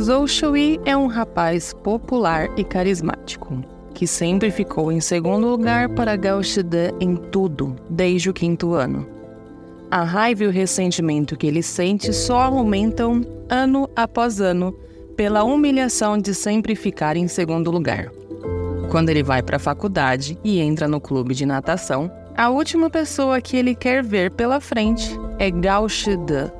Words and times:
Zhou 0.00 0.26
Shui 0.26 0.80
é 0.86 0.96
um 0.96 1.06
rapaz 1.06 1.74
popular 1.74 2.48
e 2.56 2.64
carismático, 2.64 3.62
que 3.92 4.06
sempre 4.06 4.50
ficou 4.50 4.90
em 4.90 4.98
segundo 4.98 5.46
lugar 5.46 5.90
para 5.90 6.16
Gao 6.16 6.42
Shide 6.42 6.94
em 6.98 7.16
tudo, 7.16 7.76
desde 7.88 8.30
o 8.30 8.32
quinto 8.32 8.72
ano. 8.72 9.06
A 9.90 10.02
raiva 10.02 10.44
e 10.44 10.46
o 10.46 10.50
ressentimento 10.50 11.36
que 11.36 11.46
ele 11.46 11.62
sente 11.62 12.14
só 12.14 12.44
aumentam 12.44 13.20
ano 13.50 13.90
após 13.94 14.40
ano 14.40 14.74
pela 15.18 15.44
humilhação 15.44 16.16
de 16.16 16.34
sempre 16.34 16.74
ficar 16.74 17.14
em 17.14 17.28
segundo 17.28 17.70
lugar. 17.70 18.10
Quando 18.90 19.10
ele 19.10 19.22
vai 19.22 19.42
para 19.42 19.56
a 19.56 19.60
faculdade 19.60 20.38
e 20.42 20.60
entra 20.60 20.88
no 20.88 20.98
clube 20.98 21.34
de 21.34 21.44
natação, 21.44 22.10
a 22.34 22.48
última 22.48 22.88
pessoa 22.88 23.38
que 23.38 23.54
ele 23.54 23.74
quer 23.74 24.02
ver 24.02 24.30
pela 24.30 24.60
frente 24.60 25.14
é 25.38 25.50
Gao 25.50 25.90
Shide. 25.90 26.59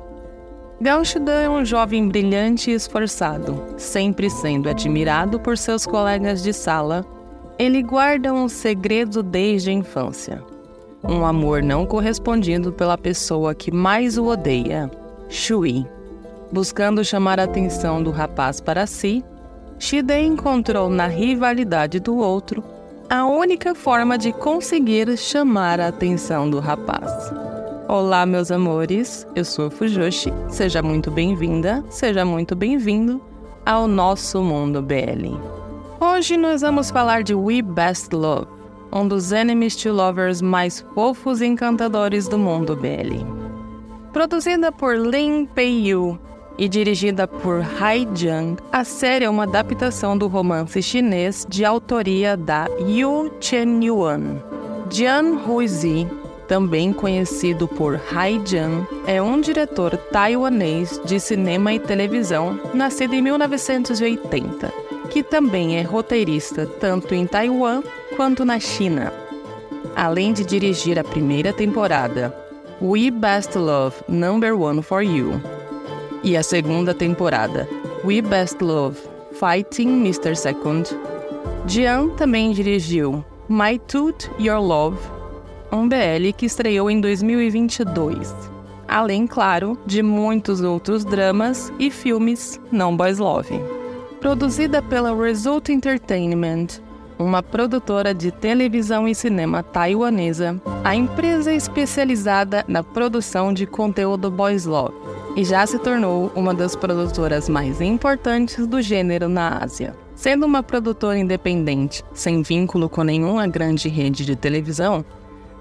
Gao 0.81 1.05
Shide 1.05 1.29
é 1.29 1.49
um 1.49 1.63
jovem 1.63 2.07
brilhante 2.07 2.71
e 2.71 2.73
esforçado, 2.73 3.63
sempre 3.77 4.29
sendo 4.29 4.67
admirado 4.67 5.39
por 5.39 5.57
seus 5.57 5.85
colegas 5.85 6.41
de 6.41 6.51
sala. 6.51 7.05
Ele 7.57 7.83
guarda 7.83 8.33
um 8.33 8.49
segredo 8.49 9.21
desde 9.21 9.69
a 9.69 9.73
infância 9.73 10.51
um 11.03 11.25
amor 11.25 11.63
não 11.63 11.85
correspondido 11.85 12.71
pela 12.71 12.97
pessoa 12.97 13.55
que 13.55 13.71
mais 13.71 14.17
o 14.17 14.25
odeia, 14.25 14.89
Shui. 15.29 15.85
Buscando 16.51 17.03
chamar 17.03 17.39
a 17.39 17.43
atenção 17.43 18.03
do 18.03 18.11
rapaz 18.11 18.59
para 18.59 18.85
si, 18.85 19.23
Shide 19.79 20.13
encontrou 20.13 20.89
na 20.89 21.07
rivalidade 21.07 21.99
do 21.99 22.17
outro 22.17 22.63
a 23.09 23.25
única 23.25 23.73
forma 23.73 24.17
de 24.17 24.31
conseguir 24.31 25.17
chamar 25.17 25.79
a 25.79 25.87
atenção 25.87 26.49
do 26.49 26.59
rapaz. 26.59 27.50
Olá, 27.91 28.25
meus 28.25 28.49
amores, 28.51 29.27
eu 29.35 29.43
sou 29.43 29.69
Fujoshi. 29.69 30.31
Seja 30.47 30.81
muito 30.81 31.11
bem-vinda, 31.11 31.83
seja 31.89 32.23
muito 32.23 32.55
bem-vindo 32.55 33.21
ao 33.65 33.85
nosso 33.85 34.41
mundo 34.41 34.81
BL. 34.81 35.35
Hoje 35.99 36.37
nós 36.37 36.61
vamos 36.61 36.89
falar 36.89 37.21
de 37.21 37.35
We 37.35 37.61
Best 37.61 38.15
Love 38.15 38.47
um 38.93 39.05
dos 39.05 39.33
enemies 39.33 39.75
to 39.75 39.91
lovers 39.91 40.41
mais 40.41 40.79
fofos 40.95 41.41
e 41.41 41.45
encantadores 41.47 42.29
do 42.29 42.37
mundo 42.39 42.77
BL. 42.77 43.25
Produzida 44.13 44.71
por 44.71 44.95
Lin 44.95 45.45
Pei-yu 45.45 46.17
e 46.57 46.69
dirigida 46.69 47.27
por 47.27 47.61
Hai 47.77 48.07
Jiang, 48.15 48.55
a 48.71 48.85
série 48.85 49.25
é 49.25 49.29
uma 49.29 49.43
adaptação 49.43 50.17
do 50.17 50.29
romance 50.29 50.81
chinês 50.81 51.45
de 51.49 51.65
autoria 51.65 52.37
da 52.37 52.67
Yu 52.87 53.33
Chen-yuan. 53.41 54.41
Jian 54.89 55.39
Huizi, 55.45 56.07
também 56.51 56.91
conhecido 56.91 57.65
por 57.65 57.97
Hai 58.13 58.41
Jiang, 58.45 58.85
é 59.07 59.21
um 59.21 59.39
diretor 59.39 59.95
taiwanês 59.95 60.99
de 61.05 61.17
cinema 61.17 61.71
e 61.71 61.79
televisão 61.79 62.59
nascido 62.73 63.13
em 63.13 63.21
1980, 63.21 64.69
que 65.09 65.23
também 65.23 65.77
é 65.77 65.81
roteirista 65.81 66.65
tanto 66.65 67.15
em 67.15 67.25
Taiwan 67.25 67.81
quanto 68.17 68.43
na 68.43 68.59
China. 68.59 69.13
Além 69.95 70.33
de 70.33 70.43
dirigir 70.43 70.99
a 70.99 71.05
primeira 71.05 71.53
temporada, 71.53 72.35
We 72.81 73.09
Best 73.11 73.57
Love 73.57 73.95
Number 74.09 74.53
One 74.53 74.81
for 74.81 75.01
You, 75.01 75.41
e 76.21 76.35
a 76.35 76.43
segunda 76.43 76.93
temporada, 76.93 77.65
We 78.03 78.21
Best 78.21 78.61
Love 78.61 78.97
Fighting 79.31 80.01
Mr. 80.05 80.35
Second, 80.35 80.89
Jian 81.65 82.09
também 82.17 82.51
dirigiu 82.51 83.23
My 83.47 83.79
Tooth 83.79 84.29
Your 84.37 84.59
Love, 84.59 85.20
um 85.71 85.87
BL 85.87 86.33
que 86.35 86.45
estreou 86.45 86.89
em 86.91 86.99
2022. 86.99 88.35
Além, 88.87 89.25
claro, 89.25 89.77
de 89.85 90.03
muitos 90.03 90.61
outros 90.61 91.05
dramas 91.05 91.71
e 91.79 91.89
filmes 91.89 92.59
não 92.71 92.95
boys 92.95 93.19
love. 93.19 93.57
Produzida 94.19 94.81
pela 94.81 95.15
Result 95.15 95.69
Entertainment, 95.69 96.67
uma 97.17 97.41
produtora 97.41 98.13
de 98.13 98.31
televisão 98.31 99.07
e 99.07 99.15
cinema 99.15 99.63
taiwanesa, 99.63 100.61
a 100.83 100.95
empresa 100.95 101.51
é 101.51 101.55
especializada 101.55 102.65
na 102.67 102.83
produção 102.83 103.53
de 103.53 103.65
conteúdo 103.65 104.29
boys 104.29 104.65
love 104.65 104.93
e 105.35 105.45
já 105.45 105.65
se 105.65 105.79
tornou 105.79 106.29
uma 106.35 106.53
das 106.53 106.75
produtoras 106.75 107.47
mais 107.47 107.79
importantes 107.79 108.67
do 108.67 108.81
gênero 108.81 109.29
na 109.29 109.63
Ásia. 109.63 109.95
Sendo 110.15 110.45
uma 110.45 110.61
produtora 110.61 111.17
independente, 111.17 112.03
sem 112.13 112.41
vínculo 112.41 112.89
com 112.89 113.03
nenhuma 113.03 113.47
grande 113.47 113.87
rede 113.87 114.25
de 114.25 114.35
televisão, 114.35 115.05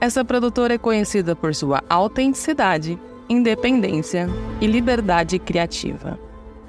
essa 0.01 0.25
produtora 0.25 0.75
é 0.75 0.79
conhecida 0.79 1.37
por 1.37 1.55
sua 1.55 1.83
autenticidade, 1.89 2.99
independência 3.29 4.29
e 4.61 4.67
liberdade 4.67 5.39
criativa. 5.39 6.19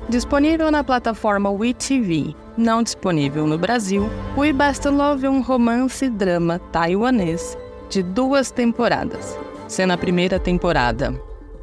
Disponível 0.10 0.70
na 0.70 0.84
plataforma 0.84 1.50
WeTV, 1.50 2.36
não 2.58 2.84
disponível 2.84 3.48
no 3.48 3.58
Brasil, 3.58 4.10
We 4.38 4.52
Best 4.52 4.86
Love 4.88 5.26
é 5.26 5.30
um 5.30 5.42
romance-drama 5.42 6.60
taiwanês 6.72 7.58
de 7.90 8.04
duas 8.04 8.52
temporadas, 8.52 9.38
sendo 9.68 9.94
a 9.94 9.98
primeira 9.98 10.38
temporada 10.38 11.14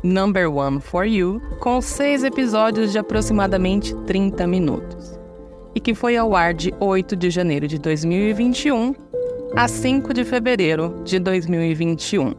Number 0.03 0.51
One 0.51 0.81
for 0.81 1.05
You, 1.05 1.43
com 1.61 1.81
seis 1.83 2.25
episódios 2.25 2.93
de 2.93 2.99
aproximadamente 2.99 3.95
30 4.07 4.47
minutos, 4.47 5.19
e 5.75 5.81
que 5.81 5.95
foi 5.95 6.17
ao 6.17 6.35
ar 6.35 6.55
de 6.55 6.73
8 6.81 7.15
de 7.15 7.29
janeiro 7.29 7.69
de 7.69 7.79
2021 7.79 8.95
a 9.57 9.67
5 9.67 10.13
de 10.13 10.25
fevereiro 10.25 11.01
de 11.05 11.19
2021. 11.19 12.35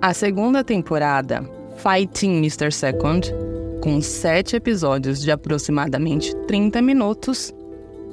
A 0.00 0.14
segunda 0.14 0.64
temporada, 0.64 1.48
Fighting 1.76 2.38
Mr. 2.38 2.72
Second, 2.72 3.32
com 3.82 4.00
sete 4.00 4.56
episódios 4.56 5.20
de 5.20 5.30
aproximadamente 5.30 6.34
30 6.46 6.80
minutos, 6.82 7.54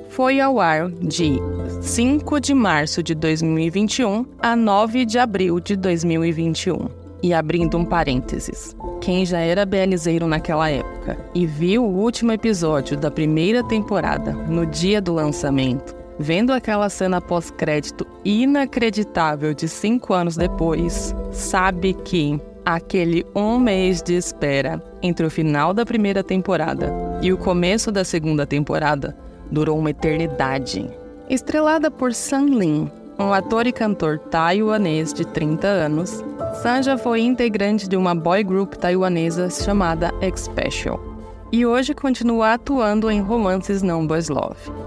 foi 0.09 0.39
ao 0.39 0.59
ar 0.59 0.89
de 0.89 1.39
5 1.81 2.39
de 2.39 2.53
março 2.53 3.01
de 3.01 3.15
2021 3.15 4.25
a 4.39 4.55
9 4.55 5.05
de 5.05 5.17
abril 5.17 5.59
de 5.59 5.75
2021. 5.75 7.05
E 7.23 7.33
abrindo 7.33 7.77
um 7.77 7.85
parênteses, 7.85 8.75
quem 9.01 9.25
já 9.25 9.39
era 9.39 9.65
BLzeiro 9.65 10.27
naquela 10.27 10.69
época 10.69 11.17
e 11.33 11.45
viu 11.45 11.83
o 11.83 11.97
último 11.97 12.31
episódio 12.31 12.95
da 12.95 13.09
primeira 13.09 13.63
temporada 13.63 14.31
no 14.31 14.65
dia 14.65 15.01
do 15.01 15.13
lançamento, 15.13 15.95
vendo 16.19 16.51
aquela 16.51 16.89
cena 16.89 17.19
pós-crédito 17.21 18.05
inacreditável 18.23 19.53
de 19.53 19.67
cinco 19.67 20.13
anos 20.13 20.37
depois, 20.37 21.15
sabe 21.31 21.93
que 21.93 22.39
aquele 22.65 23.25
um 23.35 23.59
mês 23.59 24.01
de 24.01 24.15
espera 24.15 24.81
entre 25.01 25.25
o 25.25 25.29
final 25.29 25.73
da 25.73 25.85
primeira 25.85 26.23
temporada 26.23 26.91
e 27.21 27.31
o 27.31 27.37
começo 27.37 27.91
da 27.91 28.03
segunda 28.03 28.45
temporada 28.45 29.15
durou 29.51 29.77
uma 29.77 29.91
eternidade. 29.91 30.89
Estrelada 31.29 31.91
por 31.91 32.13
San 32.13 32.45
Lin, 32.45 32.89
um 33.19 33.31
ator 33.31 33.67
e 33.67 33.71
cantor 33.71 34.19
taiwanês 34.19 35.13
de 35.13 35.25
30 35.25 35.67
anos, 35.67 36.23
Sanja 36.61 36.97
foi 36.97 37.21
integrante 37.21 37.87
de 37.87 37.95
uma 37.95 38.15
boy 38.15 38.43
group 38.43 38.73
taiwanesa 38.75 39.49
chamada 39.49 40.11
X-Special 40.21 41.15
e 41.51 41.65
hoje 41.65 41.93
continua 41.93 42.53
atuando 42.53 43.09
em 43.09 43.21
romances 43.21 43.81
não 43.81 44.05
boys 44.05 44.29
love. 44.29 44.84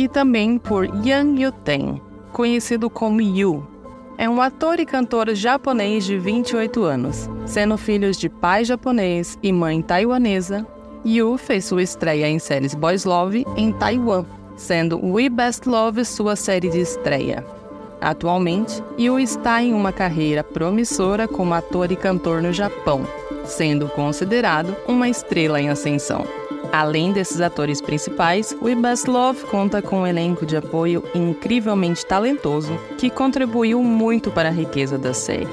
E 0.00 0.08
também 0.08 0.56
por 0.56 0.86
Yang 1.04 1.42
Yuten, 1.42 2.00
conhecido 2.32 2.88
como 2.88 3.20
Yu, 3.20 3.62
é 4.16 4.26
um 4.26 4.40
ator 4.40 4.80
e 4.80 4.86
cantor 4.86 5.34
japonês 5.34 6.06
de 6.06 6.16
28 6.16 6.82
anos. 6.84 7.28
Sendo 7.44 7.76
filhos 7.76 8.16
de 8.16 8.30
pai 8.30 8.64
japonês 8.64 9.38
e 9.42 9.52
mãe 9.52 9.82
taiwanesa, 9.82 10.66
Yu 11.04 11.36
fez 11.36 11.66
sua 11.66 11.82
estreia 11.82 12.26
em 12.26 12.38
séries 12.38 12.74
Boys 12.74 13.04
Love 13.04 13.44
em 13.58 13.72
Taiwan, 13.72 14.24
sendo 14.56 14.98
We 15.04 15.28
Best 15.28 15.68
Love 15.68 16.02
sua 16.06 16.34
série 16.34 16.70
de 16.70 16.80
estreia. 16.80 17.44
Atualmente, 18.00 18.82
Yu 18.98 19.20
está 19.20 19.62
em 19.62 19.74
uma 19.74 19.92
carreira 19.92 20.42
promissora 20.42 21.28
como 21.28 21.52
ator 21.52 21.92
e 21.92 21.96
cantor 21.96 22.40
no 22.40 22.54
Japão, 22.54 23.06
sendo 23.44 23.86
considerado 23.90 24.74
uma 24.88 25.10
estrela 25.10 25.60
em 25.60 25.68
ascensão. 25.68 26.24
Além 26.72 27.12
desses 27.12 27.40
atores 27.40 27.80
principais, 27.80 28.56
We 28.62 28.76
Best 28.76 29.10
Love 29.10 29.44
conta 29.46 29.82
com 29.82 30.02
um 30.02 30.06
elenco 30.06 30.46
de 30.46 30.56
apoio 30.56 31.02
incrivelmente 31.14 32.06
talentoso 32.06 32.78
que 32.96 33.10
contribuiu 33.10 33.82
muito 33.82 34.30
para 34.30 34.50
a 34.50 34.52
riqueza 34.52 34.96
da 34.96 35.12
série. 35.12 35.48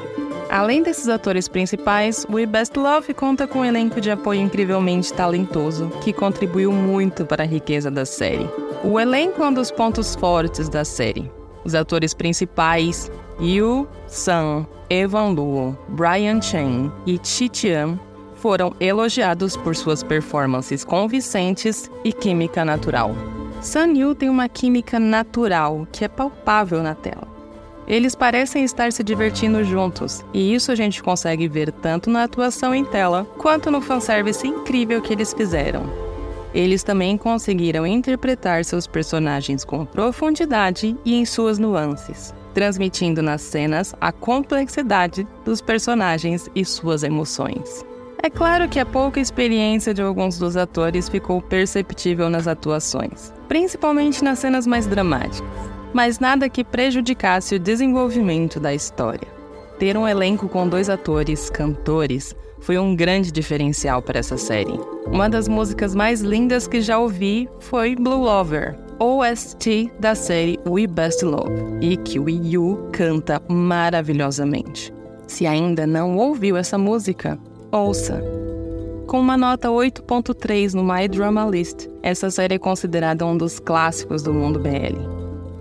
Além 0.47 0.83
desses 0.83 1.09
atores 1.09 1.47
principais, 1.47 2.25
We 2.31 2.45
Best 2.45 2.77
Love 2.77 3.15
conta 3.15 3.47
com 3.47 3.59
um 3.59 3.65
elenco 3.65 3.99
de 3.99 4.11
apoio 4.11 4.41
incrivelmente 4.41 5.11
talentoso 5.11 5.89
que 6.01 6.13
contribuiu 6.13 6.71
muito 6.71 7.25
para 7.25 7.43
a 7.43 7.47
riqueza 7.47 7.89
da 7.89 8.05
série. 8.05 8.47
O 8.83 8.99
elenco 8.99 9.43
é 9.43 9.47
um 9.47 9.53
dos 9.53 9.71
pontos 9.71 10.15
fortes 10.15 10.69
da 10.69 10.85
série. 10.85 11.31
Os 11.65 11.73
atores 11.73 12.13
principais, 12.13 13.11
Yu 13.41 13.87
Sun, 14.07 14.67
Evan 14.87 15.29
Luo, 15.29 15.75
Brian 15.89 16.39
Chen 16.41 16.91
e 17.05 17.19
Chi 17.21 17.49
Chian 17.51 17.99
foram 18.37 18.73
elogiados 18.79 19.57
por 19.57 19.75
suas 19.75 20.03
performances 20.03 20.83
convincentes 20.83 21.91
e 22.03 22.13
química 22.13 22.63
natural. 22.63 23.15
Sun 23.61 23.93
Yu 23.95 24.15
tem 24.15 24.29
uma 24.29 24.47
química 24.47 24.99
natural 24.99 25.87
que 25.91 26.05
é 26.05 26.07
palpável 26.07 26.81
na 26.83 26.93
tela. 26.95 27.27
Eles 27.87 28.15
parecem 28.15 28.63
estar 28.63 28.91
se 28.91 29.01
divertindo 29.03 29.63
juntos, 29.63 30.23
e 30.33 30.53
isso 30.53 30.71
a 30.71 30.75
gente 30.75 31.01
consegue 31.01 31.47
ver 31.47 31.71
tanto 31.71 32.09
na 32.09 32.23
atuação 32.23 32.75
em 32.75 32.83
tela 32.83 33.25
quanto 33.37 33.71
no 33.71 33.79
fanservice 33.81 34.45
incrível 34.45 35.01
que 35.01 35.13
eles 35.13 35.33
fizeram. 35.33 35.83
eles 36.53 36.81
também 36.83 37.17
conseguiram 37.17 37.85
interpretar 37.85 38.65
seus 38.65 38.87
personagens 38.87 39.63
com 39.63 39.85
profundidade 39.85 40.97
e 41.05 41.15
em 41.15 41.25
suas 41.25 41.59
nuances, 41.59 42.33
transmitindo 42.53 43.21
nas 43.21 43.41
cenas 43.41 43.93
a 44.01 44.11
complexidade 44.11 45.27
dos 45.45 45.61
personagens 45.61 46.49
e 46.55 46.65
suas 46.65 47.03
emoções. 47.03 47.85
É 48.21 48.29
claro 48.29 48.67
que 48.67 48.79
a 48.79 48.85
pouca 48.85 49.19
experiência 49.19 49.93
de 49.93 50.01
alguns 50.01 50.37
dos 50.37 50.57
atores 50.57 51.07
ficou 51.07 51.41
perceptível 51.41 52.29
nas 52.29 52.47
atuações, 52.47 53.31
principalmente 53.47 54.23
nas 54.23 54.39
cenas 54.39 54.65
mais 54.65 54.87
dramáticas, 54.87 55.43
mas 55.93 56.19
nada 56.19 56.49
que 56.49 56.63
prejudicasse 56.63 57.55
o 57.55 57.59
desenvolvimento 57.59 58.59
da 58.59 58.73
história. 58.73 59.27
Ter 59.79 59.95
um 59.95 60.07
elenco 60.07 60.49
com 60.49 60.67
dois 60.67 60.89
atores 60.89 61.49
cantores 61.49 62.35
foi 62.59 62.77
um 62.79 62.95
grande 62.95 63.31
diferencial 63.31 64.01
para 64.01 64.19
essa 64.19 64.35
série. 64.35 64.79
Uma 65.05 65.29
das 65.29 65.47
músicas 65.47 65.93
mais 65.93 66.21
lindas 66.21 66.67
que 66.67 66.81
já 66.81 66.97
ouvi 66.97 67.47
foi 67.59 67.95
Blue 67.95 68.23
Lover, 68.23 68.75
OST 68.99 69.91
da 69.99 70.15
série 70.15 70.59
We 70.67 70.87
Best 70.87 71.23
Love, 71.23 71.53
e 71.81 71.95
que 71.97 72.19
o 72.19 72.27
Yu 72.27 72.89
canta 72.91 73.41
maravilhosamente. 73.47 74.91
Se 75.27 75.45
ainda 75.45 75.85
não 75.85 76.17
ouviu 76.17 76.57
essa 76.57 76.77
música, 76.77 77.37
ouça. 77.71 78.21
Com 79.07 79.19
uma 79.19 79.37
nota 79.37 79.69
8.3 79.69 80.73
no 80.73 80.83
My 80.83 81.07
Drama 81.07 81.45
List, 81.45 81.87
essa 82.01 82.29
série 82.29 82.55
é 82.55 82.59
considerada 82.59 83.25
um 83.25 83.37
dos 83.37 83.59
clássicos 83.59 84.21
do 84.21 84.33
mundo 84.33 84.59
BL, 84.59 84.97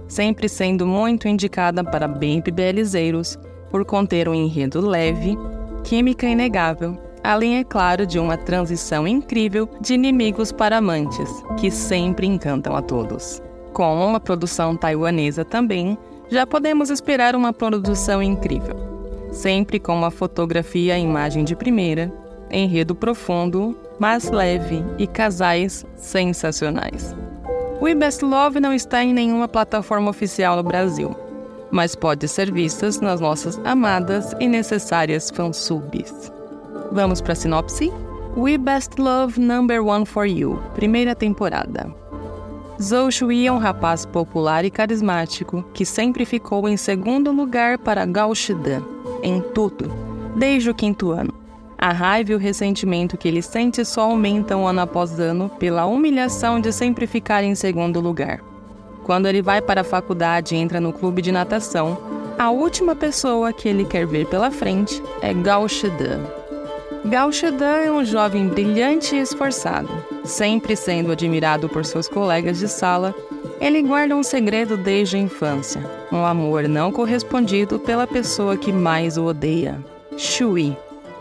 sempre 0.08 0.48
sendo 0.48 0.86
muito 0.86 1.28
indicada 1.28 1.84
para 1.84 2.08
bem 2.08 2.42
BLzeiros 2.42 3.38
por 3.70 3.84
conter 3.84 4.28
um 4.28 4.34
enredo 4.34 4.80
leve, 4.80 5.38
química 5.84 6.26
inegável, 6.26 6.96
além, 7.22 7.58
é 7.58 7.64
claro, 7.64 8.06
de 8.06 8.18
uma 8.18 8.36
transição 8.36 9.06
incrível 9.06 9.68
de 9.80 9.94
inimigos 9.94 10.50
para 10.50 10.78
amantes, 10.78 11.30
que 11.58 11.70
sempre 11.70 12.26
encantam 12.26 12.74
a 12.74 12.82
todos. 12.82 13.42
Com 13.72 14.06
uma 14.06 14.18
produção 14.18 14.76
taiwanesa 14.76 15.44
também, 15.44 15.98
já 16.28 16.46
podemos 16.46 16.90
esperar 16.90 17.36
uma 17.36 17.52
produção 17.52 18.22
incrível. 18.22 18.85
Sempre 19.36 19.78
com 19.78 19.94
uma 19.94 20.10
fotografia 20.10 20.98
e 20.98 21.02
imagem 21.02 21.44
de 21.44 21.54
primeira, 21.54 22.10
enredo 22.50 22.94
profundo, 22.94 23.76
mas 23.98 24.30
leve 24.30 24.82
e 24.96 25.06
casais 25.06 25.84
sensacionais. 25.94 27.14
O 27.78 27.94
Best 27.94 28.24
Love 28.24 28.60
não 28.60 28.72
está 28.72 29.04
em 29.04 29.12
nenhuma 29.12 29.46
plataforma 29.46 30.08
oficial 30.08 30.56
no 30.56 30.62
Brasil, 30.62 31.14
mas 31.70 31.94
pode 31.94 32.26
ser 32.26 32.50
vistas 32.50 32.98
nas 32.98 33.20
nossas 33.20 33.60
amadas 33.62 34.34
e 34.40 34.48
necessárias 34.48 35.30
fansubs. 35.30 36.32
Vamos 36.90 37.20
para 37.20 37.34
a 37.34 37.36
sinopse? 37.36 37.92
We 38.38 38.56
Best 38.56 38.98
Love 38.98 39.38
Number 39.38 39.84
One 39.84 40.06
for 40.06 40.24
You, 40.24 40.58
primeira 40.74 41.14
temporada. 41.14 41.94
Zhou 42.80 43.10
Shui 43.10 43.46
é 43.46 43.52
um 43.52 43.58
rapaz 43.58 44.06
popular 44.06 44.64
e 44.64 44.70
carismático 44.70 45.62
que 45.74 45.84
sempre 45.84 46.24
ficou 46.24 46.66
em 46.66 46.78
segundo 46.78 47.30
lugar 47.30 47.76
para 47.76 48.06
Gao 48.06 48.34
Shidan, 48.34 48.95
em 49.26 49.40
tudo, 49.40 49.90
desde 50.36 50.70
o 50.70 50.74
quinto 50.74 51.10
ano. 51.10 51.34
A 51.76 51.92
raiva 51.92 52.32
e 52.32 52.34
o 52.34 52.38
ressentimento 52.38 53.18
que 53.18 53.26
ele 53.26 53.42
sente 53.42 53.84
só 53.84 54.02
aumentam 54.02 54.66
ano 54.66 54.80
após 54.80 55.18
ano 55.18 55.50
pela 55.58 55.84
humilhação 55.84 56.60
de 56.60 56.72
sempre 56.72 57.06
ficar 57.06 57.42
em 57.42 57.54
segundo 57.54 58.00
lugar. 58.00 58.40
Quando 59.02 59.26
ele 59.26 59.42
vai 59.42 59.60
para 59.60 59.82
a 59.82 59.84
faculdade 59.84 60.54
e 60.54 60.58
entra 60.58 60.80
no 60.80 60.92
clube 60.92 61.20
de 61.20 61.32
natação, 61.32 61.98
a 62.38 62.50
última 62.50 62.94
pessoa 62.94 63.52
que 63.52 63.68
ele 63.68 63.84
quer 63.84 64.06
ver 64.06 64.26
pela 64.26 64.50
frente 64.50 65.02
é 65.20 65.34
Gao 65.34 65.66
Shidan 67.30 67.84
é 67.84 67.90
um 67.90 68.04
jovem 68.04 68.48
brilhante 68.48 69.14
e 69.14 69.20
esforçado. 69.20 69.88
Sempre 70.24 70.74
sendo 70.74 71.12
admirado 71.12 71.68
por 71.68 71.84
seus 71.84 72.08
colegas 72.08 72.58
de 72.58 72.66
sala, 72.66 73.14
ele 73.60 73.80
guarda 73.82 74.16
um 74.16 74.22
segredo 74.22 74.76
desde 74.76 75.16
a 75.16 75.20
infância: 75.20 75.80
um 76.10 76.24
amor 76.24 76.68
não 76.68 76.90
correspondido 76.90 77.78
pela 77.78 78.06
pessoa 78.06 78.56
que 78.56 78.72
mais 78.72 79.16
o 79.16 79.24
odeia, 79.24 79.78
Shui. 80.16 80.76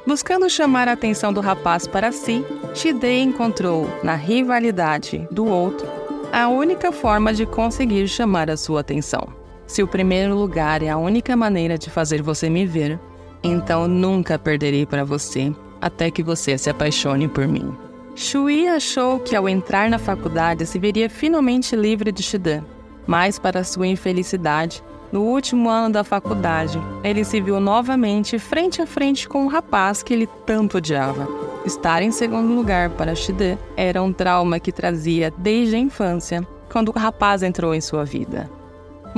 Buscando 0.07 0.49
chamar 0.49 0.87
a 0.87 0.93
atenção 0.93 1.31
do 1.31 1.41
rapaz 1.41 1.87
para 1.87 2.11
si, 2.11 2.43
Shide 2.73 3.07
encontrou, 3.07 3.87
na 4.03 4.15
rivalidade 4.15 5.27
do 5.31 5.45
outro, 5.45 5.87
a 6.31 6.47
única 6.47 6.91
forma 6.91 7.33
de 7.33 7.45
conseguir 7.45 8.07
chamar 8.07 8.49
a 8.49 8.57
sua 8.57 8.81
atenção. 8.81 9.27
Se 9.65 9.81
o 9.81 9.87
primeiro 9.87 10.35
lugar 10.35 10.83
é 10.83 10.89
a 10.89 10.97
única 10.97 11.35
maneira 11.35 11.77
de 11.77 11.89
fazer 11.89 12.21
você 12.21 12.49
me 12.49 12.65
ver, 12.65 12.99
então 13.43 13.87
nunca 13.87 14.37
perderei 14.37 14.85
para 14.85 15.03
você 15.03 15.51
até 15.81 16.09
que 16.11 16.23
você 16.23 16.57
se 16.57 16.69
apaixone 16.69 17.27
por 17.27 17.47
mim. 17.47 17.75
Shui 18.15 18.67
achou 18.67 19.19
que 19.19 19.35
ao 19.35 19.49
entrar 19.49 19.89
na 19.89 19.99
faculdade 19.99 20.65
se 20.65 20.79
veria 20.79 21.09
finalmente 21.09 21.75
livre 21.75 22.11
de 22.11 22.23
Shidan, 22.23 22.63
mas 23.05 23.37
para 23.37 23.63
sua 23.63 23.87
infelicidade, 23.87 24.81
no 25.11 25.21
último 25.21 25.69
ano 25.69 25.93
da 25.93 26.03
faculdade, 26.03 26.79
ele 27.03 27.23
se 27.23 27.39
viu 27.39 27.59
novamente 27.59 28.39
frente 28.39 28.81
a 28.81 28.87
frente 28.87 29.29
com 29.29 29.43
um 29.43 29.47
rapaz 29.47 30.01
que 30.01 30.13
ele 30.13 30.27
tanto 30.45 30.77
odiava. 30.77 31.27
Estar 31.65 32.01
em 32.01 32.11
segundo 32.11 32.53
lugar 32.53 32.89
para 32.91 33.15
Shide 33.15 33.57
era 33.75 34.01
um 34.01 34.13
trauma 34.13 34.59
que 34.59 34.71
trazia 34.71 35.33
desde 35.37 35.75
a 35.75 35.79
infância, 35.79 36.45
quando 36.71 36.89
o 36.89 36.99
rapaz 36.99 37.43
entrou 37.43 37.73
em 37.73 37.81
sua 37.81 38.03
vida. 38.03 38.49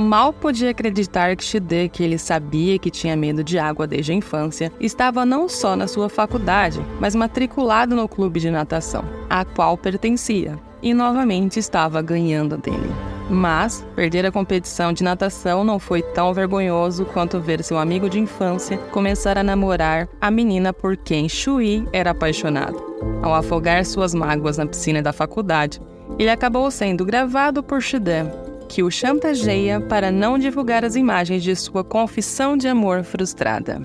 Mal 0.00 0.32
podia 0.32 0.70
acreditar 0.70 1.34
que 1.34 1.42
Shide, 1.42 1.88
que 1.88 2.04
ele 2.04 2.18
sabia 2.18 2.78
que 2.78 2.88
tinha 2.88 3.16
medo 3.16 3.42
de 3.42 3.58
água 3.58 3.84
desde 3.84 4.12
a 4.12 4.14
infância, 4.14 4.72
estava 4.78 5.26
não 5.26 5.48
só 5.48 5.74
na 5.74 5.88
sua 5.88 6.08
faculdade, 6.08 6.80
mas 7.00 7.16
matriculado 7.16 7.96
no 7.96 8.08
clube 8.08 8.38
de 8.38 8.48
natação, 8.48 9.04
a 9.28 9.44
qual 9.44 9.76
pertencia, 9.76 10.56
e 10.80 10.94
novamente 10.94 11.58
estava 11.58 12.00
ganhando 12.00 12.56
dele. 12.56 12.88
Mas 13.28 13.84
perder 13.96 14.24
a 14.24 14.30
competição 14.30 14.92
de 14.92 15.02
natação 15.02 15.64
não 15.64 15.80
foi 15.80 16.00
tão 16.00 16.32
vergonhoso 16.32 17.04
quanto 17.04 17.40
ver 17.40 17.64
seu 17.64 17.76
amigo 17.76 18.08
de 18.08 18.20
infância 18.20 18.78
começar 18.92 19.36
a 19.36 19.42
namorar 19.42 20.08
a 20.20 20.30
menina 20.30 20.72
por 20.72 20.96
quem 20.96 21.28
Shui 21.28 21.84
era 21.92 22.12
apaixonado. 22.12 22.80
Ao 23.20 23.34
afogar 23.34 23.84
suas 23.84 24.14
mágoas 24.14 24.58
na 24.58 24.66
piscina 24.66 25.02
da 25.02 25.12
faculdade, 25.12 25.82
ele 26.20 26.30
acabou 26.30 26.70
sendo 26.70 27.04
gravado 27.04 27.64
por 27.64 27.82
Shidan, 27.82 28.30
que 28.68 28.82
o 28.82 28.90
chantageia 28.90 29.80
para 29.80 30.10
não 30.10 30.38
divulgar 30.38 30.84
as 30.84 30.94
imagens 30.94 31.42
de 31.42 31.56
sua 31.56 31.82
confissão 31.82 32.56
de 32.56 32.68
amor 32.68 33.02
frustrada. 33.02 33.80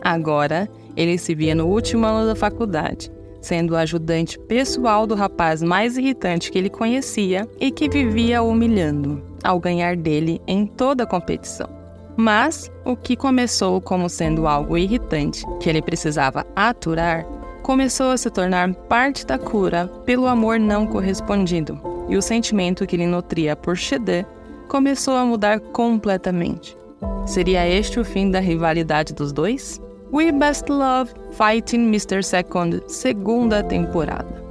Agora, 0.00 0.68
ele 0.96 1.18
se 1.18 1.34
via 1.34 1.54
no 1.54 1.66
último 1.66 2.06
ano 2.06 2.26
da 2.26 2.36
faculdade 2.36 3.10
sendo 3.40 3.72
o 3.72 3.76
ajudante 3.76 4.38
pessoal 4.38 5.06
do 5.06 5.14
rapaz 5.14 5.62
mais 5.62 5.96
irritante 5.96 6.50
que 6.50 6.58
ele 6.58 6.70
conhecia 6.70 7.48
e 7.58 7.70
que 7.70 7.88
vivia 7.88 8.42
humilhando, 8.42 9.22
ao 9.42 9.58
ganhar 9.58 9.96
dele 9.96 10.40
em 10.46 10.66
toda 10.66 11.04
a 11.04 11.06
competição. 11.06 11.68
Mas 12.16 12.70
o 12.84 12.96
que 12.96 13.16
começou 13.16 13.80
como 13.80 14.08
sendo 14.08 14.46
algo 14.46 14.76
irritante 14.76 15.44
que 15.58 15.68
ele 15.68 15.80
precisava 15.80 16.44
aturar, 16.54 17.24
começou 17.62 18.10
a 18.10 18.16
se 18.16 18.30
tornar 18.30 18.74
parte 18.74 19.24
da 19.24 19.38
cura 19.38 19.86
pelo 20.04 20.26
amor 20.26 20.58
não 20.58 20.86
correspondido, 20.86 21.80
e 22.10 22.16
o 22.16 22.22
sentimento 22.22 22.86
que 22.86 22.96
ele 22.96 23.06
nutria 23.06 23.56
por 23.56 23.76
Shede 23.76 24.26
começou 24.68 25.16
a 25.16 25.24
mudar 25.24 25.60
completamente. 25.60 26.76
Seria 27.24 27.66
este 27.66 28.00
o 28.00 28.04
fim 28.04 28.30
da 28.30 28.40
rivalidade 28.40 29.14
dos 29.14 29.32
dois? 29.32 29.80
We 30.12 30.32
Best 30.32 30.68
Love 30.68 31.12
Fighting 31.30 31.86
Mr. 31.86 32.22
Second, 32.22 32.82
segunda 32.88 33.62
temporada. 33.62 34.42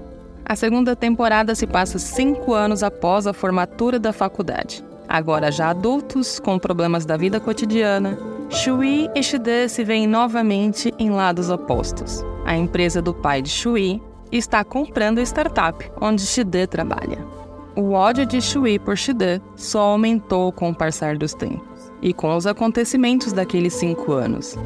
A 0.45 0.55
segunda 0.55 0.95
temporada 0.95 1.53
se 1.53 1.67
passa 1.67 1.99
cinco 1.99 2.53
anos 2.53 2.81
após 2.81 3.27
a 3.27 3.33
formatura 3.33 3.99
da 3.99 4.13
faculdade. 4.13 4.83
Agora 5.07 5.51
já 5.51 5.69
adultos, 5.69 6.39
com 6.39 6.57
problemas 6.57 7.05
da 7.05 7.17
vida 7.17 7.39
cotidiana, 7.39 8.17
Shui 8.49 9.09
e 9.13 9.21
Shide 9.21 9.67
se 9.67 9.83
veem 9.83 10.07
novamente 10.07 10.93
em 10.97 11.11
lados 11.11 11.49
opostos. 11.49 12.23
A 12.45 12.55
empresa 12.55 13.01
do 13.01 13.13
pai 13.13 13.41
de 13.41 13.49
Shui 13.49 14.01
está 14.31 14.63
comprando 14.63 15.19
a 15.19 15.23
startup 15.23 15.91
onde 16.01 16.21
Shide 16.21 16.65
trabalha. 16.67 17.38
O 17.79 17.93
ódio 17.93 18.25
de 18.25 18.41
Shui 18.41 18.77
por 18.77 18.97
Shide 18.97 19.41
só 19.55 19.79
aumentou 19.79 20.51
com 20.51 20.69
o 20.69 20.75
passar 20.75 21.17
dos 21.17 21.33
tempos 21.33 21.89
e 22.01 22.13
com 22.13 22.35
os 22.35 22.45
acontecimentos 22.45 23.31
daqueles 23.31 23.73
cinco 23.73 24.11
anos. 24.11 24.57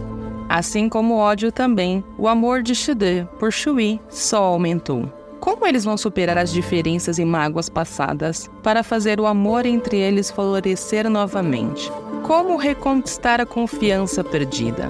Assim 0.49 0.89
como 0.89 1.13
o 1.13 1.17
ódio 1.17 1.51
também, 1.51 2.03
o 2.17 2.27
amor 2.27 2.63
de 2.63 2.73
Shide 2.73 3.27
por 3.37 3.53
Shui 3.53 4.01
só 4.09 4.41
aumentou. 4.45 5.13
Como 5.39 5.67
eles 5.67 5.83
vão 5.83 5.95
superar 5.95 6.39
as 6.39 6.51
diferenças 6.51 7.19
e 7.19 7.23
mágoas 7.23 7.69
passadas 7.69 8.49
para 8.63 8.81
fazer 8.81 9.19
o 9.19 9.27
amor 9.27 9.67
entre 9.67 9.97
eles 9.97 10.31
florescer 10.31 11.07
novamente? 11.07 11.91
Como 12.23 12.57
reconquistar 12.57 13.39
a 13.39 13.45
confiança 13.45 14.23
perdida? 14.23 14.89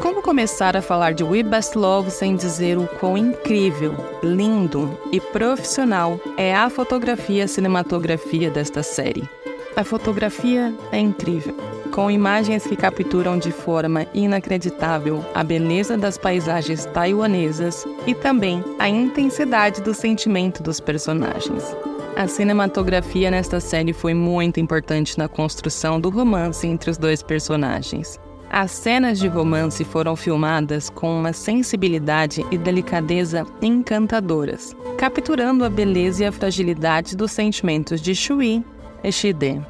Como 0.00 0.20
começar 0.20 0.76
a 0.76 0.82
falar 0.82 1.14
de 1.14 1.24
We 1.24 1.42
Best 1.42 1.76
Love 1.76 2.10
sem 2.10 2.36
dizer 2.36 2.76
o 2.76 2.86
quão 2.86 3.16
incrível, 3.16 3.94
lindo 4.22 4.98
e 5.10 5.18
profissional 5.20 6.20
é 6.36 6.54
a 6.54 6.68
fotografia 6.68 7.48
cinematografia 7.48 8.50
desta 8.50 8.82
série? 8.82 9.28
A 9.74 9.82
fotografia 9.82 10.74
é 10.92 10.98
incrível, 10.98 11.56
com 11.92 12.10
imagens 12.10 12.66
que 12.66 12.76
capturam 12.76 13.38
de 13.38 13.50
forma 13.50 14.06
inacreditável 14.12 15.24
a 15.34 15.42
beleza 15.42 15.96
das 15.96 16.18
paisagens 16.18 16.84
taiwanesas 16.86 17.86
e 18.06 18.14
também 18.14 18.62
a 18.78 18.88
intensidade 18.88 19.80
do 19.80 19.94
sentimento 19.94 20.62
dos 20.62 20.78
personagens. 20.78 21.74
A 22.16 22.26
cinematografia 22.26 23.30
nesta 23.30 23.60
série 23.60 23.92
foi 23.92 24.14
muito 24.14 24.60
importante 24.60 25.18
na 25.18 25.28
construção 25.28 25.98
do 26.00 26.10
romance 26.10 26.66
entre 26.66 26.90
os 26.90 26.98
dois 26.98 27.22
personagens. 27.22 28.18
As 28.58 28.70
cenas 28.70 29.18
de 29.18 29.28
romance 29.28 29.84
foram 29.84 30.16
filmadas 30.16 30.88
com 30.88 31.20
uma 31.20 31.34
sensibilidade 31.34 32.42
e 32.50 32.56
delicadeza 32.56 33.44
encantadoras, 33.60 34.74
capturando 34.96 35.62
a 35.62 35.68
beleza 35.68 36.24
e 36.24 36.26
a 36.26 36.32
fragilidade 36.32 37.14
dos 37.14 37.32
sentimentos 37.32 38.00
de 38.00 38.14
Shui 38.14 38.64
e 39.04 39.12
Shide. 39.12 39.60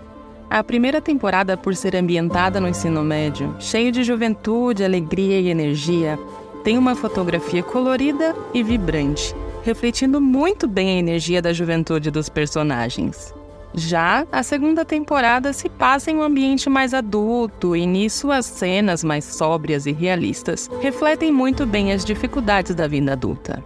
A 0.48 0.62
primeira 0.62 1.00
temporada, 1.00 1.56
por 1.56 1.74
ser 1.74 1.96
ambientada 1.96 2.60
no 2.60 2.68
ensino 2.68 3.02
médio, 3.02 3.56
cheio 3.58 3.90
de 3.90 4.04
juventude, 4.04 4.84
alegria 4.84 5.40
e 5.40 5.48
energia, 5.48 6.16
tem 6.62 6.78
uma 6.78 6.94
fotografia 6.94 7.64
colorida 7.64 8.36
e 8.54 8.62
vibrante, 8.62 9.34
refletindo 9.64 10.20
muito 10.20 10.68
bem 10.68 10.90
a 10.90 11.00
energia 11.00 11.42
da 11.42 11.52
juventude 11.52 12.08
dos 12.08 12.28
personagens. 12.28 13.34
Já 13.78 14.26
a 14.32 14.42
segunda 14.42 14.86
temporada 14.86 15.52
se 15.52 15.68
passa 15.68 16.10
em 16.10 16.16
um 16.16 16.22
ambiente 16.22 16.70
mais 16.70 16.94
adulto 16.94 17.76
e 17.76 17.86
nisso 17.86 18.30
as 18.30 18.46
cenas 18.46 19.04
mais 19.04 19.26
sóbrias 19.26 19.84
e 19.84 19.92
realistas 19.92 20.70
refletem 20.80 21.30
muito 21.30 21.66
bem 21.66 21.92
as 21.92 22.02
dificuldades 22.02 22.74
da 22.74 22.88
vida 22.88 23.12
adulta. 23.12 23.62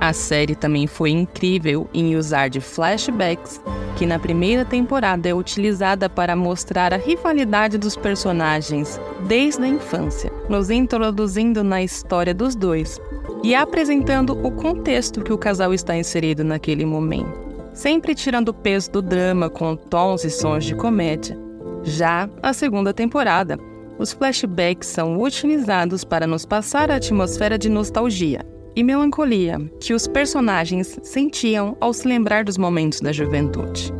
A 0.00 0.14
série 0.14 0.54
também 0.54 0.86
foi 0.86 1.10
incrível 1.10 1.86
em 1.92 2.16
usar 2.16 2.48
de 2.48 2.60
flashbacks, 2.60 3.60
que 3.94 4.06
na 4.06 4.18
primeira 4.18 4.64
temporada 4.64 5.28
é 5.28 5.34
utilizada 5.34 6.08
para 6.08 6.34
mostrar 6.34 6.94
a 6.94 6.96
rivalidade 6.96 7.76
dos 7.76 7.94
personagens 7.94 8.98
desde 9.28 9.62
a 9.62 9.68
infância, 9.68 10.32
nos 10.48 10.70
introduzindo 10.70 11.62
na 11.62 11.82
história 11.82 12.32
dos 12.32 12.56
dois 12.56 12.98
e 13.44 13.54
apresentando 13.54 14.32
o 14.44 14.50
contexto 14.50 15.22
que 15.22 15.32
o 15.32 15.38
casal 15.38 15.74
está 15.74 15.94
inserido 15.94 16.42
naquele 16.42 16.86
momento, 16.86 17.51
sempre 17.72 18.14
tirando 18.14 18.50
o 18.50 18.54
peso 18.54 18.90
do 18.90 19.02
drama 19.02 19.48
com 19.48 19.76
tons 19.76 20.24
e 20.24 20.30
sons 20.30 20.64
de 20.64 20.74
comédia. 20.74 21.38
Já 21.82 22.28
a 22.42 22.52
segunda 22.52 22.92
temporada, 22.92 23.58
os 23.98 24.12
flashbacks 24.12 24.88
são 24.88 25.20
utilizados 25.20 26.04
para 26.04 26.26
nos 26.26 26.44
passar 26.44 26.90
a 26.90 26.96
atmosfera 26.96 27.58
de 27.58 27.68
nostalgia 27.68 28.40
e 28.74 28.82
melancolia 28.82 29.58
que 29.80 29.92
os 29.92 30.06
personagens 30.06 30.98
sentiam 31.02 31.76
ao 31.80 31.92
se 31.92 32.08
lembrar 32.08 32.44
dos 32.44 32.56
momentos 32.56 33.00
da 33.00 33.12
juventude. 33.12 33.92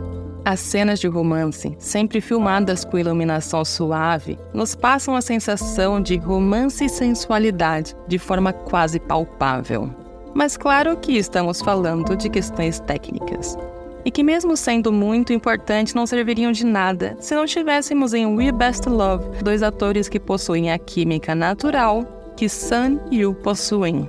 As 0.44 0.58
cenas 0.58 0.98
de 0.98 1.06
romance, 1.06 1.76
sempre 1.78 2.20
filmadas 2.20 2.84
com 2.84 2.98
iluminação 2.98 3.64
suave, 3.64 4.36
nos 4.52 4.74
passam 4.74 5.14
a 5.14 5.20
sensação 5.20 6.00
de 6.00 6.16
romance 6.16 6.84
e 6.84 6.88
sensualidade 6.88 7.94
de 8.08 8.18
forma 8.18 8.52
quase 8.52 8.98
palpável. 8.98 10.01
Mas 10.34 10.56
claro 10.56 10.96
que 10.96 11.16
estamos 11.16 11.60
falando 11.60 12.16
de 12.16 12.28
questões 12.28 12.80
técnicas. 12.80 13.56
E 14.04 14.10
que, 14.10 14.22
mesmo 14.22 14.56
sendo 14.56 14.92
muito 14.92 15.32
importantes, 15.32 15.94
não 15.94 16.06
serviriam 16.06 16.50
de 16.50 16.66
nada 16.66 17.16
se 17.20 17.34
não 17.34 17.46
tivéssemos 17.46 18.12
em 18.14 18.26
We 18.26 18.50
Best 18.50 18.88
Love 18.88 19.42
dois 19.42 19.62
atores 19.62 20.08
que 20.08 20.18
possuem 20.18 20.72
a 20.72 20.78
química 20.78 21.34
natural 21.34 22.04
que 22.36 22.48
Sun 22.48 22.98
e 23.10 23.18
Yu 23.18 23.34
possuem. 23.34 24.08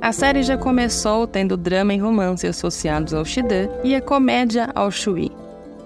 A 0.00 0.12
série 0.12 0.42
já 0.42 0.56
começou 0.56 1.26
tendo 1.26 1.56
drama 1.56 1.94
e 1.94 1.98
romance 1.98 2.46
associados 2.46 3.14
ao 3.14 3.24
Shide 3.24 3.68
e 3.82 3.94
a 3.94 4.00
comédia 4.00 4.68
ao 4.74 4.90
Shui 4.90 5.32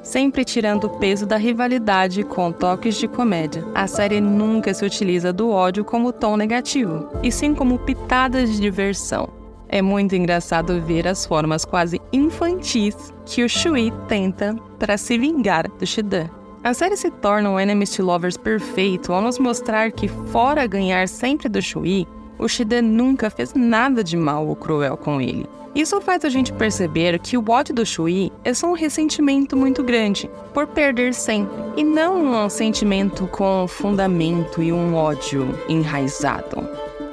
sempre 0.06 0.44
tirando 0.44 0.84
o 0.84 0.90
peso 0.90 1.26
da 1.26 1.36
rivalidade 1.36 2.22
com 2.22 2.52
toques 2.52 2.94
de 2.94 3.08
comédia. 3.08 3.64
A 3.74 3.88
série 3.88 4.20
nunca 4.20 4.72
se 4.72 4.84
utiliza 4.84 5.32
do 5.32 5.50
ódio 5.50 5.84
como 5.84 6.12
tom 6.12 6.36
negativo, 6.36 7.08
e 7.24 7.32
sim 7.32 7.52
como 7.52 7.78
pitadas 7.80 8.52
de 8.52 8.60
diversão. 8.60 9.35
É 9.68 9.82
muito 9.82 10.14
engraçado 10.14 10.80
ver 10.80 11.08
as 11.08 11.26
formas 11.26 11.64
quase 11.64 12.00
infantis 12.12 13.12
que 13.24 13.44
o 13.44 13.48
Shui 13.48 13.92
tenta 14.08 14.56
para 14.78 14.96
se 14.96 15.18
vingar 15.18 15.68
do 15.68 15.86
Shidan. 15.86 16.28
A 16.62 16.74
série 16.74 16.96
se 16.96 17.10
torna 17.10 17.50
um 17.50 17.60
Enemies 17.60 17.90
to 17.90 18.02
Lovers 18.02 18.36
perfeito 18.36 19.12
ao 19.12 19.22
nos 19.22 19.38
mostrar 19.38 19.92
que, 19.92 20.08
fora 20.08 20.66
ganhar 20.66 21.08
sempre 21.08 21.48
do 21.48 21.62
Shui, 21.62 22.06
o 22.38 22.48
Shide 22.48 22.82
nunca 22.82 23.30
fez 23.30 23.54
nada 23.54 24.02
de 24.02 24.16
mal 24.16 24.46
ou 24.46 24.56
cruel 24.56 24.96
com 24.96 25.20
ele. 25.20 25.46
Isso 25.74 26.00
faz 26.00 26.24
a 26.24 26.30
gente 26.30 26.52
perceber 26.54 27.18
que 27.18 27.36
o 27.36 27.44
ódio 27.50 27.74
do 27.74 27.84
Shui 27.84 28.32
é 28.42 28.54
só 28.54 28.68
um 28.68 28.72
ressentimento 28.72 29.56
muito 29.56 29.84
grande 29.84 30.30
por 30.54 30.66
perder 30.66 31.12
sempre, 31.12 31.54
e 31.76 31.84
não 31.84 32.44
um 32.44 32.48
sentimento 32.48 33.26
com 33.26 33.66
fundamento 33.68 34.62
e 34.62 34.72
um 34.72 34.94
ódio 34.94 35.48
enraizado. 35.68 36.66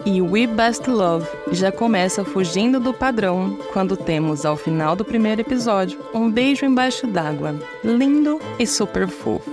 E 0.06 0.22
We 0.22 0.48
Best 0.48 0.90
Love 0.90 1.26
já 1.54 1.72
começa 1.72 2.26
fugindo 2.26 2.78
do 2.78 2.94
padrão 2.94 3.58
quando 3.72 3.96
temos, 3.96 4.46
ao 4.46 4.58
final 4.58 4.98
do 4.98 5.06
primeiro 5.06 5.40
episódio, 5.40 5.98
um 6.14 6.30
beijo 6.30 6.66
embaixo 6.66 7.08
d'água, 7.08 7.56
lindo 7.86 8.38
e 8.60 8.68
super 8.68 9.08
fofo. 9.08 9.50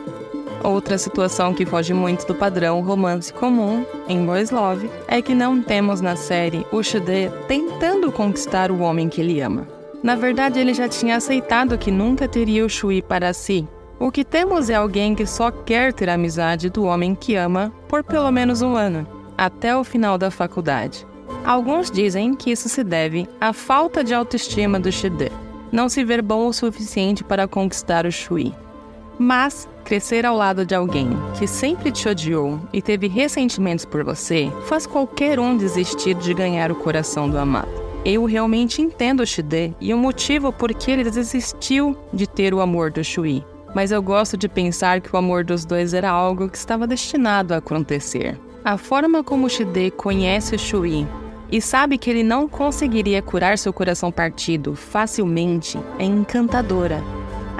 Outra 0.64 0.98
situação 0.98 1.54
que 1.54 1.64
foge 1.64 1.94
muito 1.94 2.26
do 2.26 2.34
padrão 2.34 2.80
romance 2.82 3.32
comum 3.32 3.86
em 4.08 4.26
Boys 4.26 4.50
Love 4.50 4.90
é 5.06 5.22
que 5.22 5.36
não 5.36 5.62
temos 5.62 6.00
na 6.00 6.16
série 6.16 6.66
o 6.72 6.82
Shude 6.82 7.30
tentando 7.46 8.10
conquistar 8.10 8.72
o 8.72 8.80
homem 8.80 9.08
que 9.08 9.20
ele 9.20 9.40
ama. 9.40 9.68
Na 10.02 10.16
verdade, 10.16 10.58
ele 10.58 10.74
já 10.74 10.88
tinha 10.88 11.16
aceitado 11.16 11.78
que 11.78 11.92
nunca 11.92 12.26
teria 12.26 12.66
o 12.66 12.68
Shui 12.68 13.00
para 13.00 13.32
si. 13.32 13.68
O 14.00 14.10
que 14.10 14.24
temos 14.24 14.68
é 14.68 14.74
alguém 14.74 15.14
que 15.14 15.26
só 15.26 15.50
quer 15.52 15.92
ter 15.92 16.08
a 16.08 16.14
amizade 16.14 16.68
do 16.68 16.84
homem 16.84 17.14
que 17.14 17.36
ama 17.36 17.72
por 17.86 18.02
pelo 18.02 18.30
menos 18.32 18.62
um 18.62 18.74
ano, 18.74 19.06
até 19.40 19.74
o 19.74 19.82
final 19.82 20.18
da 20.18 20.30
faculdade. 20.30 21.06
Alguns 21.46 21.90
dizem 21.90 22.34
que 22.34 22.50
isso 22.50 22.68
se 22.68 22.84
deve 22.84 23.26
à 23.40 23.54
falta 23.54 24.04
de 24.04 24.12
autoestima 24.12 24.78
do 24.78 24.92
Shide, 24.92 25.32
não 25.72 25.88
se 25.88 26.04
ver 26.04 26.20
bom 26.20 26.46
o 26.46 26.52
suficiente 26.52 27.24
para 27.24 27.48
conquistar 27.48 28.04
o 28.04 28.12
Shui. 28.12 28.54
Mas 29.18 29.66
crescer 29.82 30.26
ao 30.26 30.36
lado 30.36 30.66
de 30.66 30.74
alguém 30.74 31.08
que 31.38 31.46
sempre 31.46 31.90
te 31.90 32.06
odiou 32.06 32.60
e 32.70 32.82
teve 32.82 33.08
ressentimentos 33.08 33.86
por 33.86 34.04
você 34.04 34.52
faz 34.66 34.86
qualquer 34.86 35.40
um 35.40 35.56
desistir 35.56 36.14
de 36.16 36.34
ganhar 36.34 36.70
o 36.70 36.74
coração 36.76 37.28
do 37.28 37.38
amado. 37.38 37.70
Eu 38.04 38.26
realmente 38.26 38.82
entendo 38.82 39.20
o 39.22 39.26
Shide 39.26 39.74
e 39.80 39.94
o 39.94 39.98
motivo 39.98 40.52
por 40.52 40.74
que 40.74 40.90
ele 40.90 41.04
desistiu 41.04 41.96
de 42.12 42.26
ter 42.26 42.52
o 42.52 42.60
amor 42.60 42.90
do 42.90 43.02
Shui. 43.02 43.42
Mas 43.74 43.90
eu 43.90 44.02
gosto 44.02 44.36
de 44.36 44.48
pensar 44.48 45.00
que 45.00 45.14
o 45.14 45.18
amor 45.18 45.44
dos 45.44 45.64
dois 45.64 45.94
era 45.94 46.10
algo 46.10 46.48
que 46.48 46.58
estava 46.58 46.86
destinado 46.86 47.54
a 47.54 47.58
acontecer. 47.58 48.38
A 48.64 48.76
forma 48.76 49.24
como 49.24 49.48
Shide 49.48 49.90
conhece 49.90 50.58
Shui 50.58 51.06
e 51.50 51.60
sabe 51.60 51.98
que 51.98 52.10
ele 52.10 52.22
não 52.22 52.48
conseguiria 52.48 53.20
curar 53.22 53.58
seu 53.58 53.72
coração 53.72 54.12
partido 54.12 54.74
facilmente 54.74 55.78
é 55.98 56.04
encantadora 56.04 57.02